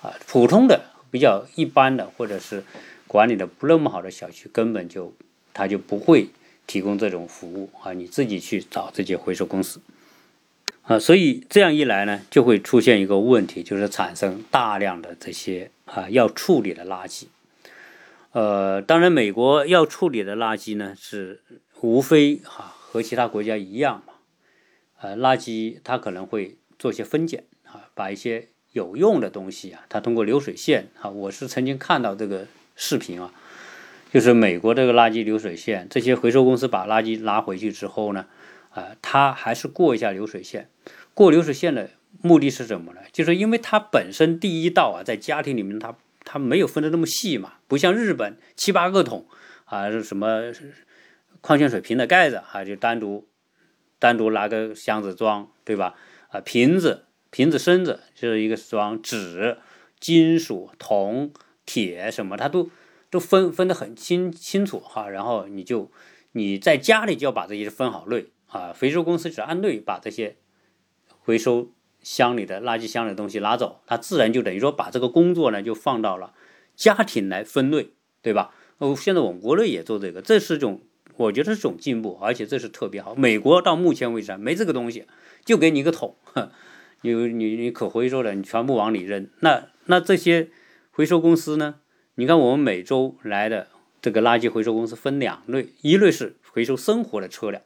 [0.02, 0.12] 啊。
[0.26, 2.62] 普通的、比较一般的，或者是
[3.06, 5.14] 管理的不那么好的小区，根本就
[5.54, 6.28] 他就不会
[6.66, 7.94] 提供这种服务啊。
[7.94, 9.80] 你自己去找这些回收公司。
[10.82, 17.26] 啊，所以这样一来呢，就会出现一个问题，就是产生大量的这些啊要处理的垃圾。
[18.32, 21.40] 呃，当然，美国要处理的垃圾呢，是
[21.82, 24.14] 无非哈和其他国家一样嘛。
[25.00, 33.32] 呃，垃圾它可能会做些分拣啊，把一些有用的东西啊，它通过流水线啊，我是曾经看到这个视频啊，
[34.12, 38.26] 就是美国这个垃圾流水线，这些回收公司把垃圾拉回去之后呢。
[38.72, 40.70] 啊，它还是过一下流水线，
[41.14, 43.00] 过流水线的目的是什么呢？
[43.12, 49.26] 就是因为它本身第一道啊，在家庭里面，它它没有分的那么细嘛，不像日本七八个桶
[49.66, 50.52] 啊，是什么
[51.40, 53.28] 矿泉水瓶的盖子啊，就单独
[53.98, 55.94] 单独拿个箱子装，对吧？
[56.28, 59.58] 啊，瓶子瓶子身子就是一个装纸、
[60.00, 61.32] 金属、铜、
[61.66, 62.70] 铁什么，它都
[63.10, 65.08] 都分分得很清清楚哈。
[65.08, 65.90] 然后你就
[66.32, 68.28] 你在家里就要把这些分好类。
[68.52, 70.36] 啊，回收公司只按类把这些
[71.20, 76.34] 回收箱里的垃圾箱里的东西拿走，它自然就等于说把这个工作呢就放到了
[76.76, 78.54] 家庭来分类，对吧？
[78.78, 80.82] 哦，现在我们国内也做这个，这是种
[81.16, 83.14] 我觉得是种进步，而且这是特别好。
[83.14, 85.06] 美国到目前为止没这个东西，
[85.44, 86.16] 就给你一个桶，
[87.00, 89.30] 你你你可回收的，你全部往里扔。
[89.40, 90.50] 那那这些
[90.90, 91.76] 回收公司呢？
[92.16, 93.68] 你看我们每周来的
[94.02, 97.62] 这个垃圾回收公司分两类，一类是回收生活的车辆。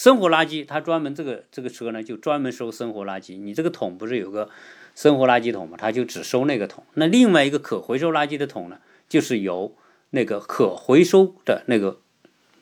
[0.00, 3.38] 生活垃圾，它专门这个这个车呢，就专门收生活垃圾。
[3.38, 4.48] 你这个桶不是有个
[4.94, 5.76] 生活垃圾桶吗？
[5.78, 6.84] 它就只收那个桶。
[6.94, 8.78] 那另外一个可回收垃圾的桶呢，
[9.10, 9.76] 就是由
[10.08, 12.00] 那个可回收的那个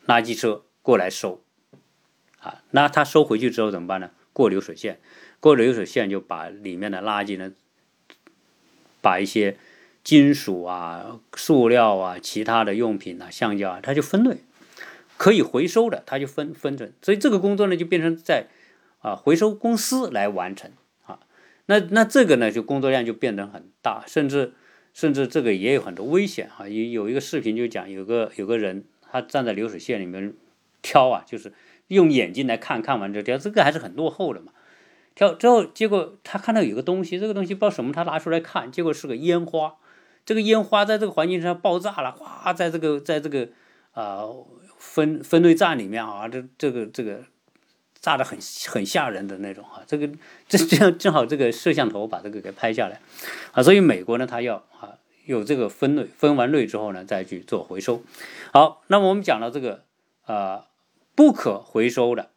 [0.09, 1.41] 垃圾车过来收。
[2.41, 4.11] 啊，那它收回去之后怎么办呢？
[4.33, 4.99] 过流水线，
[5.39, 7.53] 过流水线就把里面的垃圾呢，
[9.01, 9.57] 把一些
[10.03, 14.39] 金属啊、塑料啊、其他的用品啊、橡胶啊，它就分类。
[15.19, 18.47] 可以回收的，它就分分成，所以这个工作呢就变成在
[19.01, 20.71] 啊回收公司来完成
[21.05, 21.19] 啊。
[21.67, 24.55] 那那这个呢就工作量就变得很大，甚至
[24.95, 26.69] 甚至这个也有很多危险啊。
[26.69, 30.33] 有有一个视频就讲有个有个人他站在流水线里面
[30.83, 31.53] 挑啊，就是
[31.89, 34.53] 用眼睛来看看完之后挑，这个还是很落后的嘛。
[35.17, 39.75] 挑之后结果他看到有个东西，这个东西不知道什么，他拿出来看，结果是个烟花。
[40.25, 43.49] 这个烟花在这个环境上爆炸了，哗，在这个在这个
[43.91, 44.23] 啊。
[44.79, 47.21] 分分类站里面啊，这这个这个
[48.01, 48.39] 炸的很
[48.69, 50.09] 很吓人的那种啊，这个
[50.49, 53.01] 这这样正好这个摄像头把这个给拍下来
[53.53, 58.03] 啊，所以美国呢，它要啊有这个分类，分完类之后呢，再去做回收。
[58.53, 59.85] 好，那么我们讲到这个
[60.25, 60.67] 啊
[61.15, 62.31] 不可回收的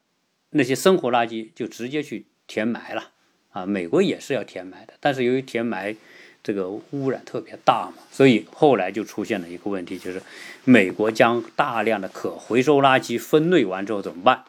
[0.50, 3.12] 那些生活垃圾，就直接去填埋了
[3.52, 5.96] 啊，美国也是要填埋的，但是由于填埋。
[6.44, 10.22] 这个污染特别大嘛，所以后来就出现了一个问题，就是
[10.64, 14.46] 美国将大量的可回收垃圾分类完之后怎么办？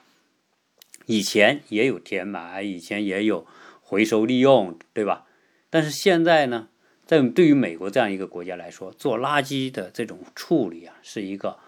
[1.07, 3.46] 以前也有填埋，以前也有
[3.81, 5.26] 回收利用，对吧？
[5.68, 6.68] 但是现在呢，
[7.05, 11.59] 在对于美国这样一个国家来说，做垃圾的这种处理啊，是一个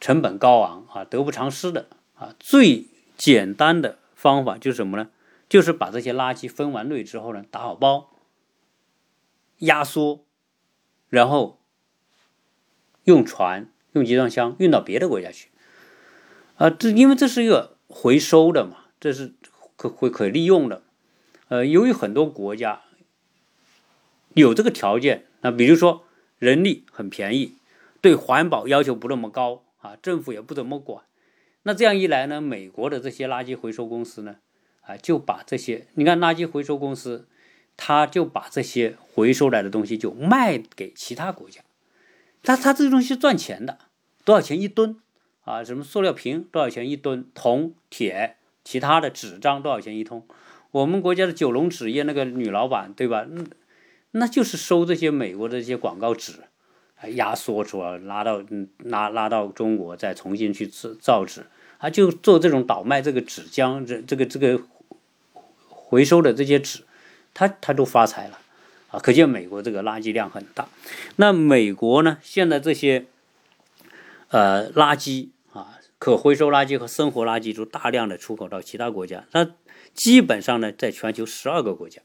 [0.00, 2.34] 成本高昂啊、得不偿失的啊。
[2.40, 5.08] 最简单的方法就是什么呢？
[5.48, 8.10] 就是把这些垃圾分完类之后呢，打好包，
[9.60, 10.26] 压缩，
[11.08, 11.58] 然后
[13.04, 15.48] 用船、用集装箱运到别的国家去。
[16.56, 19.32] 啊，这因为这是一个回收的嘛，这是
[19.76, 20.82] 可会可利用的。
[21.48, 22.82] 呃，由于很多国家
[24.34, 26.04] 有这个条件，那比如说
[26.38, 27.56] 人力很便宜，
[28.00, 31.04] 对环保要求不那么高啊，政府也不怎么管，
[31.62, 34.36] 那这样一来呢，美国的这些垃圾回收公司呢？
[34.82, 37.26] 啊，就把这些，你看垃圾回收公司，
[37.82, 41.62] 他就把这些回收来的东西就卖给其他国家，
[42.42, 43.78] 他他这东西赚钱的，
[44.22, 44.96] 多少钱一吨
[45.44, 45.64] 啊？
[45.64, 47.24] 什么塑料瓶多少钱一吨？
[47.32, 50.26] 铜、铁、其他的纸张多少钱一通？
[50.72, 53.26] 我们国家的九龙纸业那个女老板对吧？
[53.30, 53.44] 那
[54.10, 56.34] 那就是收这些美国的这些广告纸，
[57.14, 61.46] 压缩出来拉到嗯拉拉到中国，再重新去制造纸。
[61.78, 64.60] 他就做这种倒卖这个纸浆，这这个这个
[65.68, 66.84] 回收的这些纸，
[67.40, 68.38] 他他都发财了
[68.90, 69.00] 啊！
[69.00, 70.68] 可见美国这个垃圾量很大。
[71.16, 72.18] 那美国呢？
[72.20, 73.06] 现在这些
[74.28, 79.24] 呃垃圾啊，可回收垃圾和生活垃圾都大量的出口到其他国家。
[79.32, 79.52] 那
[79.94, 82.02] 基本上呢，在全球十二个国家。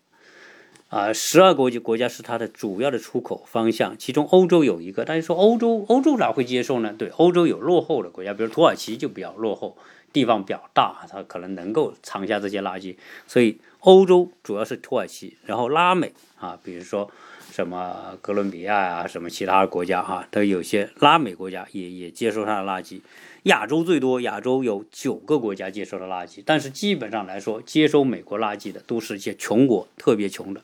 [0.87, 5.03] 啊，十二国际国家是它的主要的出口方向，其中欧洲有一个。
[5.03, 6.95] 大家说欧洲，欧洲哪会接受呢？
[6.97, 9.75] 对，欧洲有落后的国家，比如土耳其就比较落后，
[10.15, 12.95] 地方比较大，它可能能够藏下这些垃圾。
[13.27, 17.11] 所以欧洲主要是土耳其，然后拉美啊，比如说
[17.51, 23.01] 什么哥伦比亚啊，什么其他国家哈，都有些拉美国家也也接收它的垃圾。
[23.43, 30.61] 亚洲最多，亚洲有九个国家接收的垃圾，但是基本上来说，接收美国垃圾的都是一些穷国，特别穷的，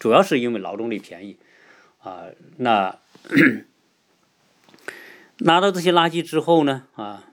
[0.00, 1.36] 主要是因为劳动力便宜
[2.02, 2.24] 啊。
[2.56, 2.98] 那
[5.38, 7.24] 拿到这些垃圾之后呢，啊，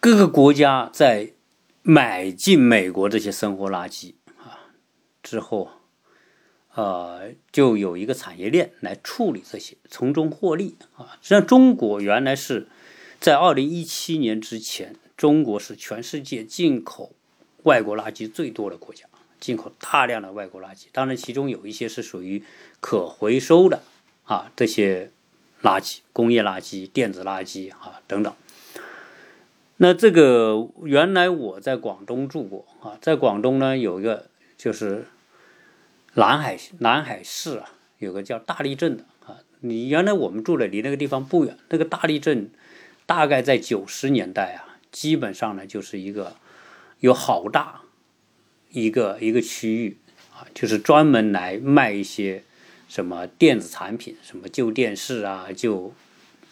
[0.00, 1.32] 各个国家在
[1.82, 4.72] 买进美国这些生活垃圾啊
[5.22, 5.70] 之后，
[6.74, 11.18] 呃，就有一个产业链来处理这些，从中获利啊。
[11.22, 12.68] 实际上，中国原来是。
[13.18, 17.12] 在二零一七年之前，中国是全世界进口
[17.62, 19.06] 外国垃圾最多的国家，
[19.40, 20.84] 进口大量的外国垃圾。
[20.92, 22.44] 当然，其中有一些是属于
[22.78, 23.82] 可回收的
[24.24, 25.10] 啊，这些
[25.62, 28.32] 垃圾、工业垃圾、电子垃圾啊等等。
[29.78, 35.06] 那这个原来我在广东住过啊，在广东呢有一个就是
[36.14, 39.36] 南海南海市啊，有个叫大沥镇的啊。
[39.60, 42.50] 你原来我们住的离那个地方不远，那个大沥镇。
[43.08, 46.34] 大概在九十年代啊，基本上呢就是一个
[46.98, 47.82] 有好大
[48.72, 49.98] 一个一个区域
[50.34, 52.42] 啊，就是专门来卖一些
[52.88, 55.94] 什么电子产品，什么旧电视啊、旧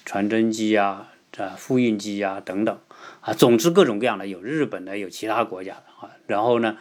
[0.04, 2.78] 传真机啊、啊复印机啊等等
[3.20, 6.10] 啊，总之各种各样的，有日本的，有其他国家的啊。
[6.26, 6.76] 然后呢，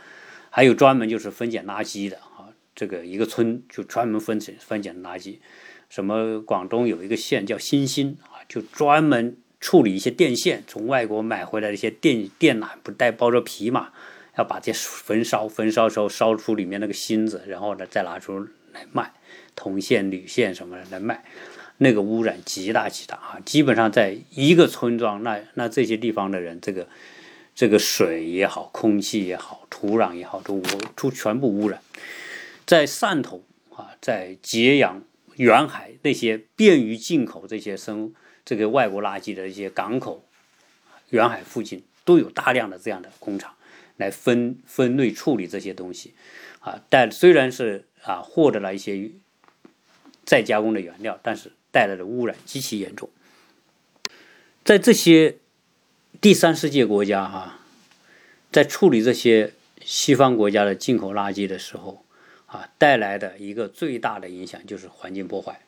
[0.49, 5.39] 还有专门就是分拣垃圾的啊，这个一个村就专门分拣分拣垃圾。
[5.89, 9.37] 什么广东有一个县叫新兴啊，就专门。
[9.65, 13.91] 处理一些电线，从外国买回来的一些电电缆，不带包着皮嘛？
[14.37, 19.13] 要把这焚烧，焚烧时候烧出里面那个芯子，然后呢再拿出来卖，
[19.55, 21.23] 铜线、铝线什么的来卖，
[21.77, 23.39] 那个污染极大极大啊！
[23.45, 26.87] 基本上在一个村庄，那那这些地方的人，这个
[27.55, 30.61] 这个水也好，空气也好，土壤也好，都
[30.95, 31.81] 出全部污染。
[32.65, 33.43] 在汕头
[33.75, 35.03] 啊，在揭阳、
[35.35, 38.13] 远海那些便于进口这些生。
[38.45, 40.25] 这个外国垃圾的一些港口、
[41.11, 43.55] 远海附近都有大量的这样的工厂
[43.95, 46.13] 来分分类处理这些东西，
[46.59, 49.11] 啊，但虽然是啊获得了一些
[50.25, 53.09] 再加工的原料，但是带来的污染极其严重。
[54.63, 55.39] 在这些
[56.21, 57.59] 第三世界国家哈，
[58.51, 62.05] 在处理这些西方国家的进口垃圾的时候，
[62.45, 65.59] 啊，带来的一个最大的影响就是环境破坏。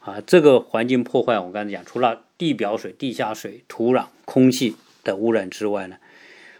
[0.00, 5.98] 啊，这个环境破坏，我刚才讲，除了地表水、地下水、土壤、空气的污染之外呢，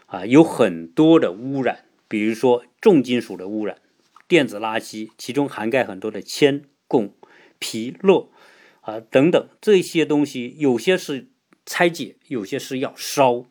[0.05, 3.79] 啊，有很多的污染，比如说重金属的污染、
[4.29, 7.09] 电子垃圾，其中涵盖很多的铅、汞、
[7.59, 8.29] 铍、铬
[8.83, 11.27] 啊等等这些东西，有些是
[11.65, 13.45] 拆解，有些是要烧。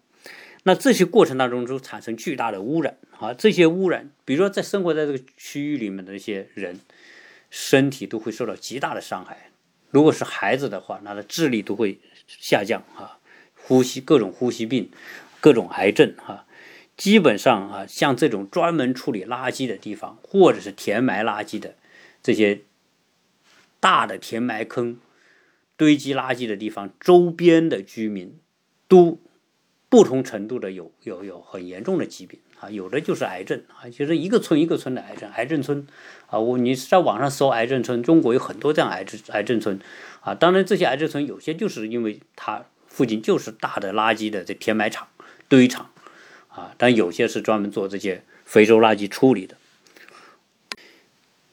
[0.63, 6.79] 那这些过程当中就产生巨大的污染啊，这些污染，比如说在生活在这个区域里面的一些人，
[7.51, 9.51] 身体都会受到极大的伤害。
[9.91, 13.19] 如果是孩子的话，那的智力都会下降啊，
[13.57, 14.89] 呼吸各种呼吸病，
[15.41, 16.47] 各种癌症啊，
[16.97, 21.75] 基本上啊，像这种专门处理垃圾的地方，或者是填埋垃圾的
[22.23, 22.61] 这些
[23.81, 24.99] 大的填埋坑、
[25.83, 28.39] 堆积垃圾的地方，周边的居民
[28.87, 29.19] 都
[29.89, 35.85] 不同程度的有有有很严重的疾病啊，有的就是癌症啊，其实一个村一个村的癌症，癌症村
[36.29, 39.81] 啊，我你在网上搜癌症村，中国有很多这样癌症癌症村
[40.21, 45.09] 啊，当然这些癌症村有些就是因为它附近就是大的垃圾的这填埋场、
[45.49, 45.91] 堆场
[46.47, 49.57] 啊，但有些是专门做这些非洲垃圾处理的。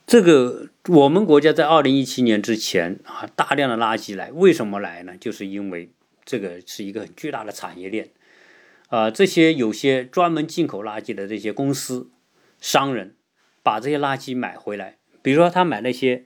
[0.05, 5.15] 这个我们国家在二零一七年之前啊，大量的垃圾来，为什么来呢？
[5.19, 5.91] 就是因为
[6.25, 8.09] 这个是一个很巨大的产业链，
[8.87, 12.09] 啊，这些有些专门进口垃圾的这些公司、
[12.59, 13.15] 商人，
[13.61, 16.25] 把这些垃圾买回来，比如说他买那些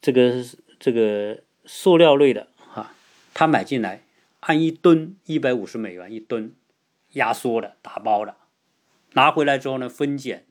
[0.00, 0.44] 这个
[0.78, 2.94] 这个塑料类的哈，
[3.34, 4.04] 他买进来
[4.38, 6.54] 按一吨一百五十美元一吨
[7.14, 8.36] 压缩的打包的，
[9.14, 10.46] 拿回来之后呢，分拣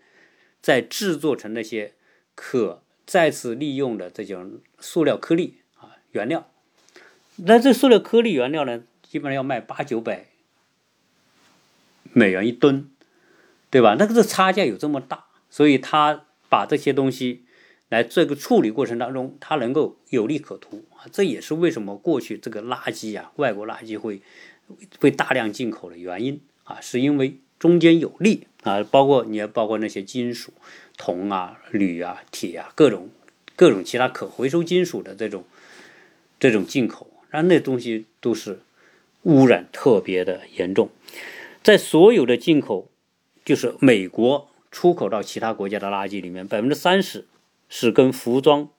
[0.62, 1.94] 再制作成那些。
[2.38, 6.50] 可再次利用的这种塑料颗粒啊原料，
[7.36, 10.26] 那这塑料颗粒原料呢，基本上要卖八九百
[12.12, 12.90] 美元一吨，
[13.70, 13.96] 对吧？
[14.00, 17.44] 那个这差价有这么大，所以他把这些东西
[17.90, 21.06] 来这个处理过程当中，它能够有利可图啊。
[21.12, 24.22] 这也是为什么过去这个垃圾啊，外国垃圾会
[25.00, 30.52] 会大量进口的原因啊，是因为中间有利啊，包括你要包括那些金属。
[30.98, 33.10] 铜啊、铝啊、铁啊，各种
[33.56, 35.44] 各种其他可回收金属的这种
[36.40, 38.62] 这种进口，然后那东西都是
[39.24, 40.90] 污染特别的严重。
[41.64, 42.90] 在所有的进口，
[43.44, 47.26] 就是美国出口到其他国家的垃圾里面，百分之三十
[47.70, 48.70] 是跟服装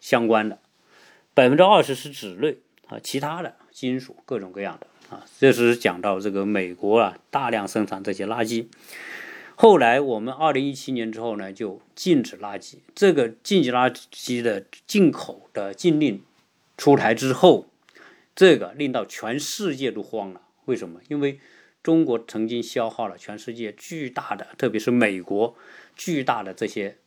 [0.00, 0.58] 相关的，
[1.32, 2.58] 百分之二十是纸类
[2.88, 4.86] 啊，其他的金属各种各样的
[5.16, 5.24] 啊。
[5.38, 8.66] 这是讲到这个美国啊，大量生产这些垃圾。
[9.58, 12.74] 后来我们二零一七年之后呢，就禁止垃圾。
[12.94, 16.22] 这个禁止垃圾的进口的禁令
[16.76, 17.66] 出台之后，
[18.34, 20.42] 这个令到全世界都慌了。
[20.66, 21.00] 为什么？
[21.08, 21.40] 因为
[21.82, 25.56] 中国曾经消耗了全世界巨大的，特别是美国
[25.96, 26.98] 巨大的这些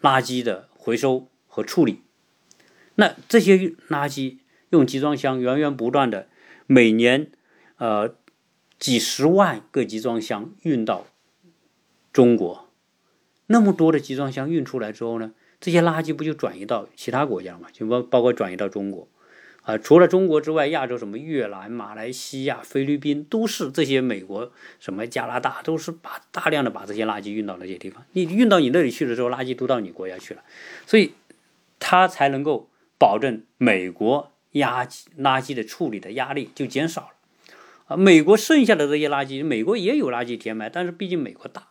[0.00, 2.00] 垃圾的回收和处理。
[2.94, 3.58] 那这些
[3.90, 4.38] 垃圾
[4.70, 6.28] 用集装箱源源不断的，
[6.66, 7.30] 每年
[7.76, 8.14] 呃
[8.78, 11.06] 几十万个集装箱运到。
[12.12, 12.68] 中国
[13.46, 17.68] 那么多的集装箱运出来之后呢，这些垃圾不就转移到其他国家嘛？
[17.72, 19.08] 就包包括转移到中国
[19.62, 19.76] 啊。
[19.76, 28.04] 除了中国之外，亚洲什么越南、马来西亚、菲律宾都是这些美国什么加拿大都是把大量的把这些垃圾运到那些地方。
[28.12, 30.42] 你运到你那里去的时候，垃圾都到你国家去了，
[30.86, 31.12] 所以
[31.78, 34.84] 它才能够保证美国压
[35.18, 37.08] 垃圾的处理的压力就减少了
[37.86, 37.96] 啊。
[37.96, 41.69] 美国剩下的这些垃圾，美国也有垃圾填埋，但是毕竟美国大。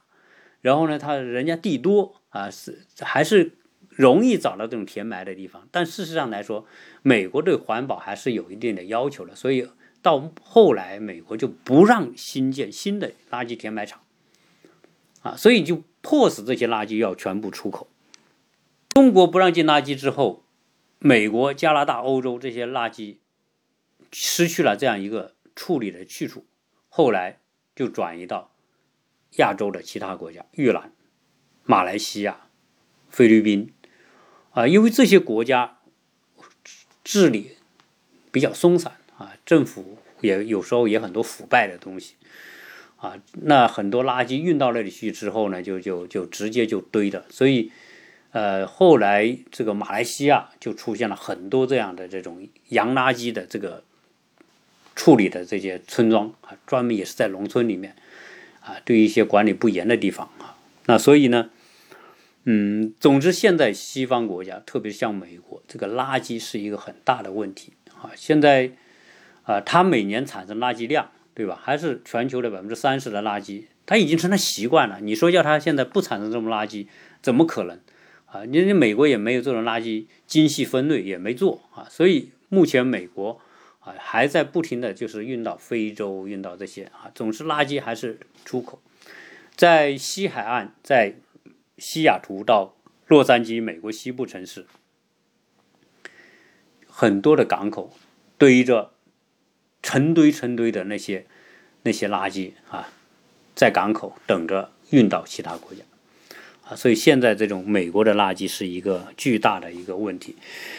[0.62, 3.54] 然后呢，他人家地多啊，是还是
[3.90, 5.68] 容易找到这种填埋的地方。
[5.72, 6.66] 但事实上来说，
[7.02, 9.36] 美国对环保还是有一定的要求的。
[9.36, 9.68] 所以
[10.02, 14.02] 到后来，美国就不让新建新的垃圾填埋场，
[15.22, 17.88] 啊，所以就迫使这些垃圾要全部出口。
[18.90, 20.44] 中国不让进垃圾之后，
[21.00, 23.18] 美国、加拿大、欧洲这些垃圾
[24.12, 26.46] 失去了这样一个处理的去处，
[26.90, 27.40] 后来
[27.76, 28.52] 就转移到。
[29.38, 30.92] 亚洲的其他国家，越南、
[31.64, 32.48] 马来西亚、
[33.10, 33.72] 菲律宾，
[34.52, 35.78] 啊，因为这些国家
[37.04, 37.58] 治理
[38.32, 42.16] 比较松散啊，政府也有时候也很多腐败的东西
[42.98, 47.72] 啊，那很多垃圾运到那里去之后呢，就就就直接就堆的，所以
[48.32, 53.84] 呃，后来这个马来西亚就出现了很多这样的这种洋垃圾的这个
[54.96, 57.96] 处理的这些村庄啊，专门也是在农村里面。
[58.70, 60.56] 啊，对一些管理不严的地方啊，
[60.86, 61.50] 那所以呢，
[62.44, 68.12] 嗯，总之现在西方国家，特别像美国，这个垃圾是一个很大的问题啊。
[68.16, 68.70] 现在
[69.42, 71.60] 啊，它每年产生垃圾量，对吧？
[71.60, 75.00] 还是全球的百分之三十的垃圾，它已经成了习惯了。
[75.02, 76.86] 你说叫它现在不产生这么垃圾，
[77.24, 77.80] 怎么可能
[78.28, 78.44] 啊？
[78.46, 81.88] 你你美国也没有这种垃圾精细分类，也没做啊。
[81.90, 83.42] 所以目前美国。
[83.98, 88.82] 还在不停的就是运到非洲，运到这些啊，总是垃圾还是出口，
[89.56, 91.16] 在西海岸，在
[91.78, 92.76] 西雅图到
[93.08, 94.66] 洛杉矶，美国西部城市，
[96.88, 97.94] 很多的港口
[98.38, 98.92] 堆着
[99.82, 101.26] 成堆成堆的那些
[101.84, 102.90] 那些垃圾啊，
[103.56, 105.84] 在港口等着运到其他国家。
[106.70, 110.36] 啊，所以现在这种美国的垃圾是一个巨大的一个问题。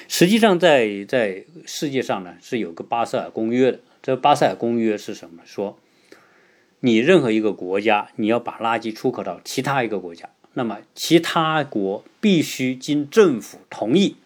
[0.07, 3.81] 实际上，在在世界上呢，是有个巴塞尔公约的。
[4.01, 5.43] 这巴塞尔公约是什么？
[5.45, 5.79] 说
[6.79, 14.17] 你任何一个国家，你要把垃圾出口到其他一个国家，那么其他国必须经政府同意，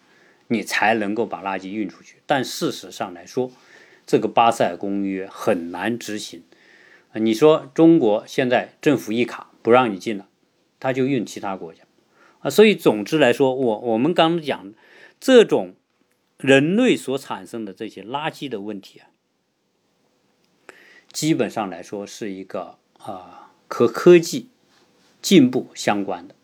[0.49, 2.17] 你才能够把垃圾运出去。
[2.27, 3.51] 但事实上来说，
[4.05, 6.43] 这个巴塞尔公约很难执行。
[7.13, 10.27] 你说中国现在政府一卡不让你进了，
[10.85, 11.83] 他就运其他国家
[12.41, 12.49] 啊。
[12.51, 14.71] 所以总之来说，我我们刚讲
[15.19, 15.73] 这种
[16.37, 19.09] 人类所产生的这些垃圾的问题啊，
[21.11, 24.49] 基本上来说是一个啊和科技
[25.23, 26.35] 进步相关的。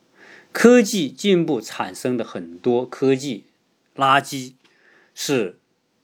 [0.52, 3.44] 科技进步产生的很多科技
[3.96, 4.56] 垃圾
[5.14, 5.60] 是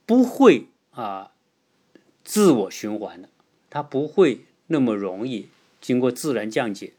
[0.06, 1.32] 不会啊
[2.22, 3.28] 自我循环的，
[3.68, 4.42] 它不会。
[4.70, 5.48] 那么容易
[5.80, 6.92] 经过自然降解，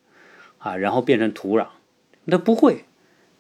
[0.60, 1.68] 啊，然后变成土壤，
[2.26, 2.86] 那不会，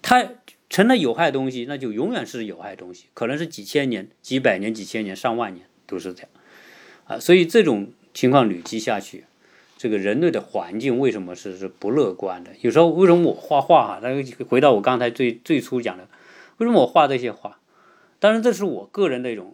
[0.01, 0.27] 它
[0.69, 6.29] 成了有害东西，那就永远是有害东西，可能是几千年、几百年、几千年、上万年都是这样，
[7.05, 9.25] 啊，所以这种情况累积下去，
[9.77, 12.51] 这个人类的环境为什么是是不乐观的？
[12.61, 13.99] 有时候为什么我画画哈？
[14.01, 16.07] 那回到我刚才最最初讲的，
[16.57, 17.59] 为什么我画这些画？
[18.19, 19.53] 当然这是我个人的一种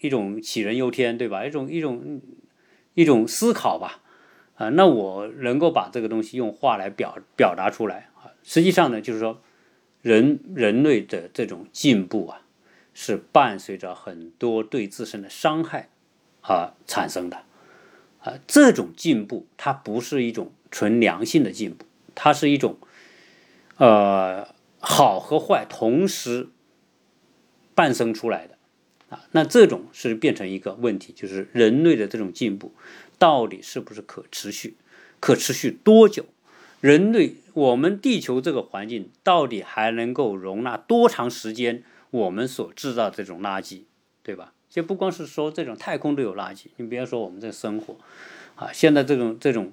[0.00, 1.46] 一种杞人忧天，对吧？
[1.46, 2.20] 一种一种。
[2.94, 4.00] 一种思考吧，
[4.58, 8.34] 啊，那我能够把这个东西用话来表表达出来啊。
[8.42, 9.40] 实际上呢，就是说，
[10.02, 12.42] 人人类的这种进步啊，
[12.92, 15.90] 是伴随着很多对自身的伤害
[16.40, 17.44] 啊产生的
[18.18, 18.34] 啊。
[18.48, 21.86] 这种进步它不是一种纯良性的进步，
[22.16, 22.78] 它是一种
[23.76, 24.48] 呃
[24.80, 26.48] 好和坏同时
[27.76, 28.58] 伴生出来的。
[29.10, 32.74] 啊，那这种是变成一个问题，就是人类的这种进步
[33.18, 34.76] 到底是不是可持续？
[35.20, 36.26] 可持续多久？
[36.80, 41.82] 人类我们地球这个环境到底还能够容纳多长时间？
[42.10, 43.82] 我们所制造这种垃圾，
[44.22, 44.54] 对吧？
[44.70, 47.96] 就不光是说这种太空都有垃圾，你别说我们这生活
[48.54, 49.72] 啊，现在这种这种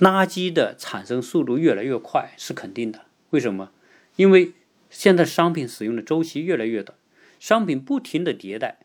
[0.00, 3.06] 垃圾的产生速度越来越快是肯定的。
[3.30, 3.70] 为什么？
[4.16, 4.52] 因为
[4.90, 6.98] 现在商品使用的周期越来越短。
[7.38, 8.78] 商品不停的迭代，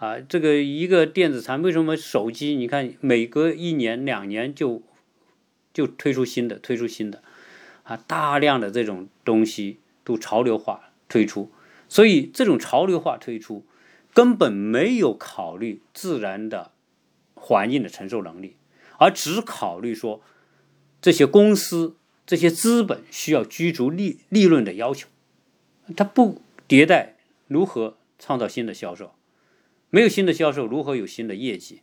[0.00, 2.56] 啊，这个一个电子产品，为什么手机？
[2.56, 4.82] 你看每隔一年两年就
[5.74, 7.22] 就推出新的，推出新的，
[7.82, 11.52] 啊，大量的这种东西都潮流化推出，
[11.86, 13.66] 所以这种潮流化推出
[14.14, 16.70] 根本没有考虑自然的
[17.34, 18.56] 环境的承受能力，
[18.96, 20.22] 而只考虑说
[21.02, 21.94] 这些公司
[22.24, 25.08] 这些资本需要居住利利润的要求，
[25.94, 27.98] 它不迭代如何？
[28.22, 29.14] 创造新的销售，
[29.90, 31.82] 没有新的销售，如何有新的业绩，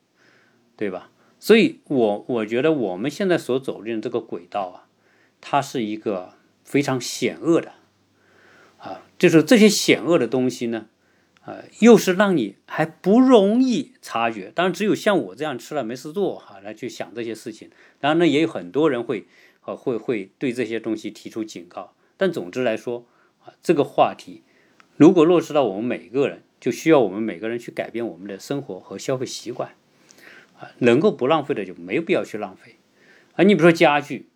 [0.75, 1.11] 对吧？
[1.39, 4.89] 所以，我我觉得我们现在所走进这个轨道啊，
[5.39, 6.33] 它是一个
[6.63, 7.73] 非常险恶的，
[8.79, 10.87] 啊，就是这些险恶的东西呢，
[11.45, 14.51] 呃，又是让你还不容易察觉。
[14.55, 17.69] 当然，只有像我这样吃了没事做哈，来去想这些事情。
[17.99, 19.27] 当然呢，也有很多人会，
[19.65, 21.93] 呃，会会对这些东西提出警告。
[22.17, 23.05] 但总之来说，
[23.45, 24.41] 啊，这个话题。
[24.95, 29.71] 如果落实到我们每个人，就需要我们每个人去改变我们的生活和消费习惯，
[30.59, 32.77] 啊，能够不浪费的就没必要去浪费，
[33.35, 34.27] 啊，你比如说家具，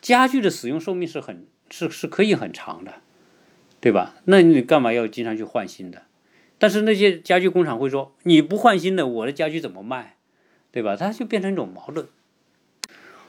[0.00, 2.94] 家具的使用寿命是很是是可以很长的，
[3.80, 4.16] 对吧？
[4.24, 6.02] 那你干嘛要经常去换新的？
[6.58, 10.16] 但是那些家具工厂会说，你不换新的，我的家具怎么卖？
[10.72, 10.96] 对吧？
[10.96, 12.08] 它就变成一种矛盾。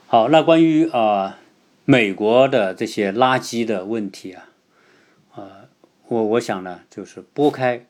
[0.08, 1.40] 好，那关于啊
[1.84, 4.50] 美国的这些垃圾的问题啊。
[6.08, 7.88] 我我想呢，就是拨开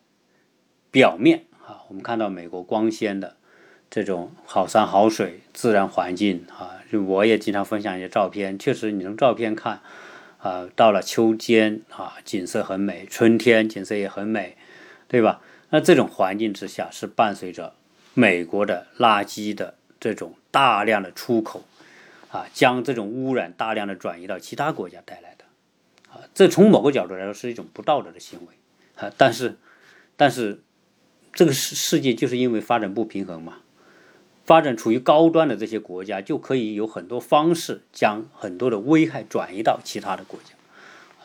[0.95, 3.35] 表面啊，我们看到美国光鲜的
[3.89, 8.57] 这种好山好水、自然环境啊，就我也经常分享一些照片。
[8.57, 9.81] 确实，你从照片看
[10.37, 14.55] 啊，到了秋天啊，景色很美；春天景色也很美，
[15.09, 15.41] 对吧？
[15.71, 17.73] 那这种环境之下，是伴随着
[18.13, 21.65] 美国的垃圾的这种大量的出口
[22.31, 25.43] 啊，将这种污染大量的转移到其他国家带来的
[26.13, 26.23] 啊。
[26.33, 29.57] 这从某个角度来说是一种不道德的行为，啊，但是，
[30.15, 30.61] 但是，
[31.36, 33.57] 这个世世界就是因为发展不平衡嘛，
[34.43, 40.55] 发展处于高端的这些国家就可以有很多方式将很多的危害转移到其他的国家，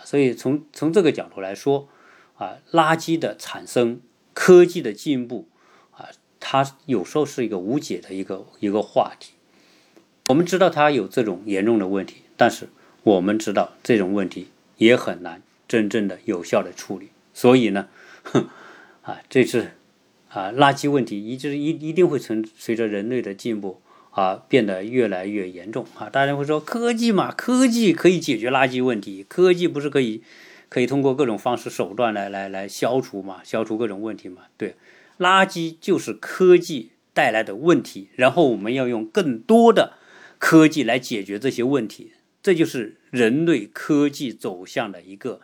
[0.05, 1.89] 所以从从这个角度来说，
[2.37, 4.03] 啊，垃圾的产生，
[4.35, 5.49] 科技的进步，
[5.93, 9.33] 啊，它有时候是一个无解的一个一个话题。
[10.29, 12.69] 我们知道它有这种严重的问题，但是
[13.05, 14.49] 我们知道这种问题。
[14.81, 17.91] 也很难真正的有效的处理，所以呢，
[18.23, 18.49] 哼，
[19.05, 19.73] 啊，这是
[20.31, 26.09] 啊，垃圾问题一直一一定会存随着人类的进步啊变得越来越严重啊。
[26.09, 30.23] 大家会说科技嘛，科技可以解决垃圾问题，科技不是可以
[30.69, 34.43] 可以通过各种方式手段来来来消除嘛，消除各种问题嘛？
[34.57, 34.77] 对，
[35.19, 39.95] 垃圾就是科技带来的问题，然后我们要用更多的
[40.39, 42.13] 科技来解决这些问题。
[42.43, 45.41] 这就是人类科技走向的一个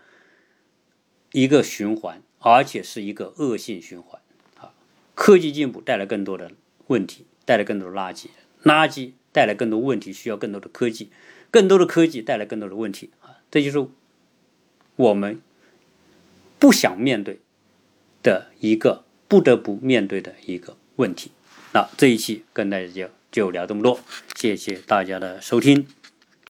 [1.32, 4.20] 一个循环，而且是一个恶性循环！
[5.16, 6.52] 科技进步带来更多的
[6.86, 8.26] 问题，带来更多的垃圾，
[8.62, 11.08] 垃圾带来更多问题，需要更多的科技，
[11.50, 13.40] 更多的科技带来更多的问题啊！
[13.50, 13.88] 这就是
[14.94, 15.40] 我们
[16.58, 17.40] 不想面对
[18.22, 21.32] 的一个不得不面对的一个问题。
[21.72, 23.98] 那这一期跟大家就就聊这么多，
[24.36, 25.86] 谢谢大家的收听。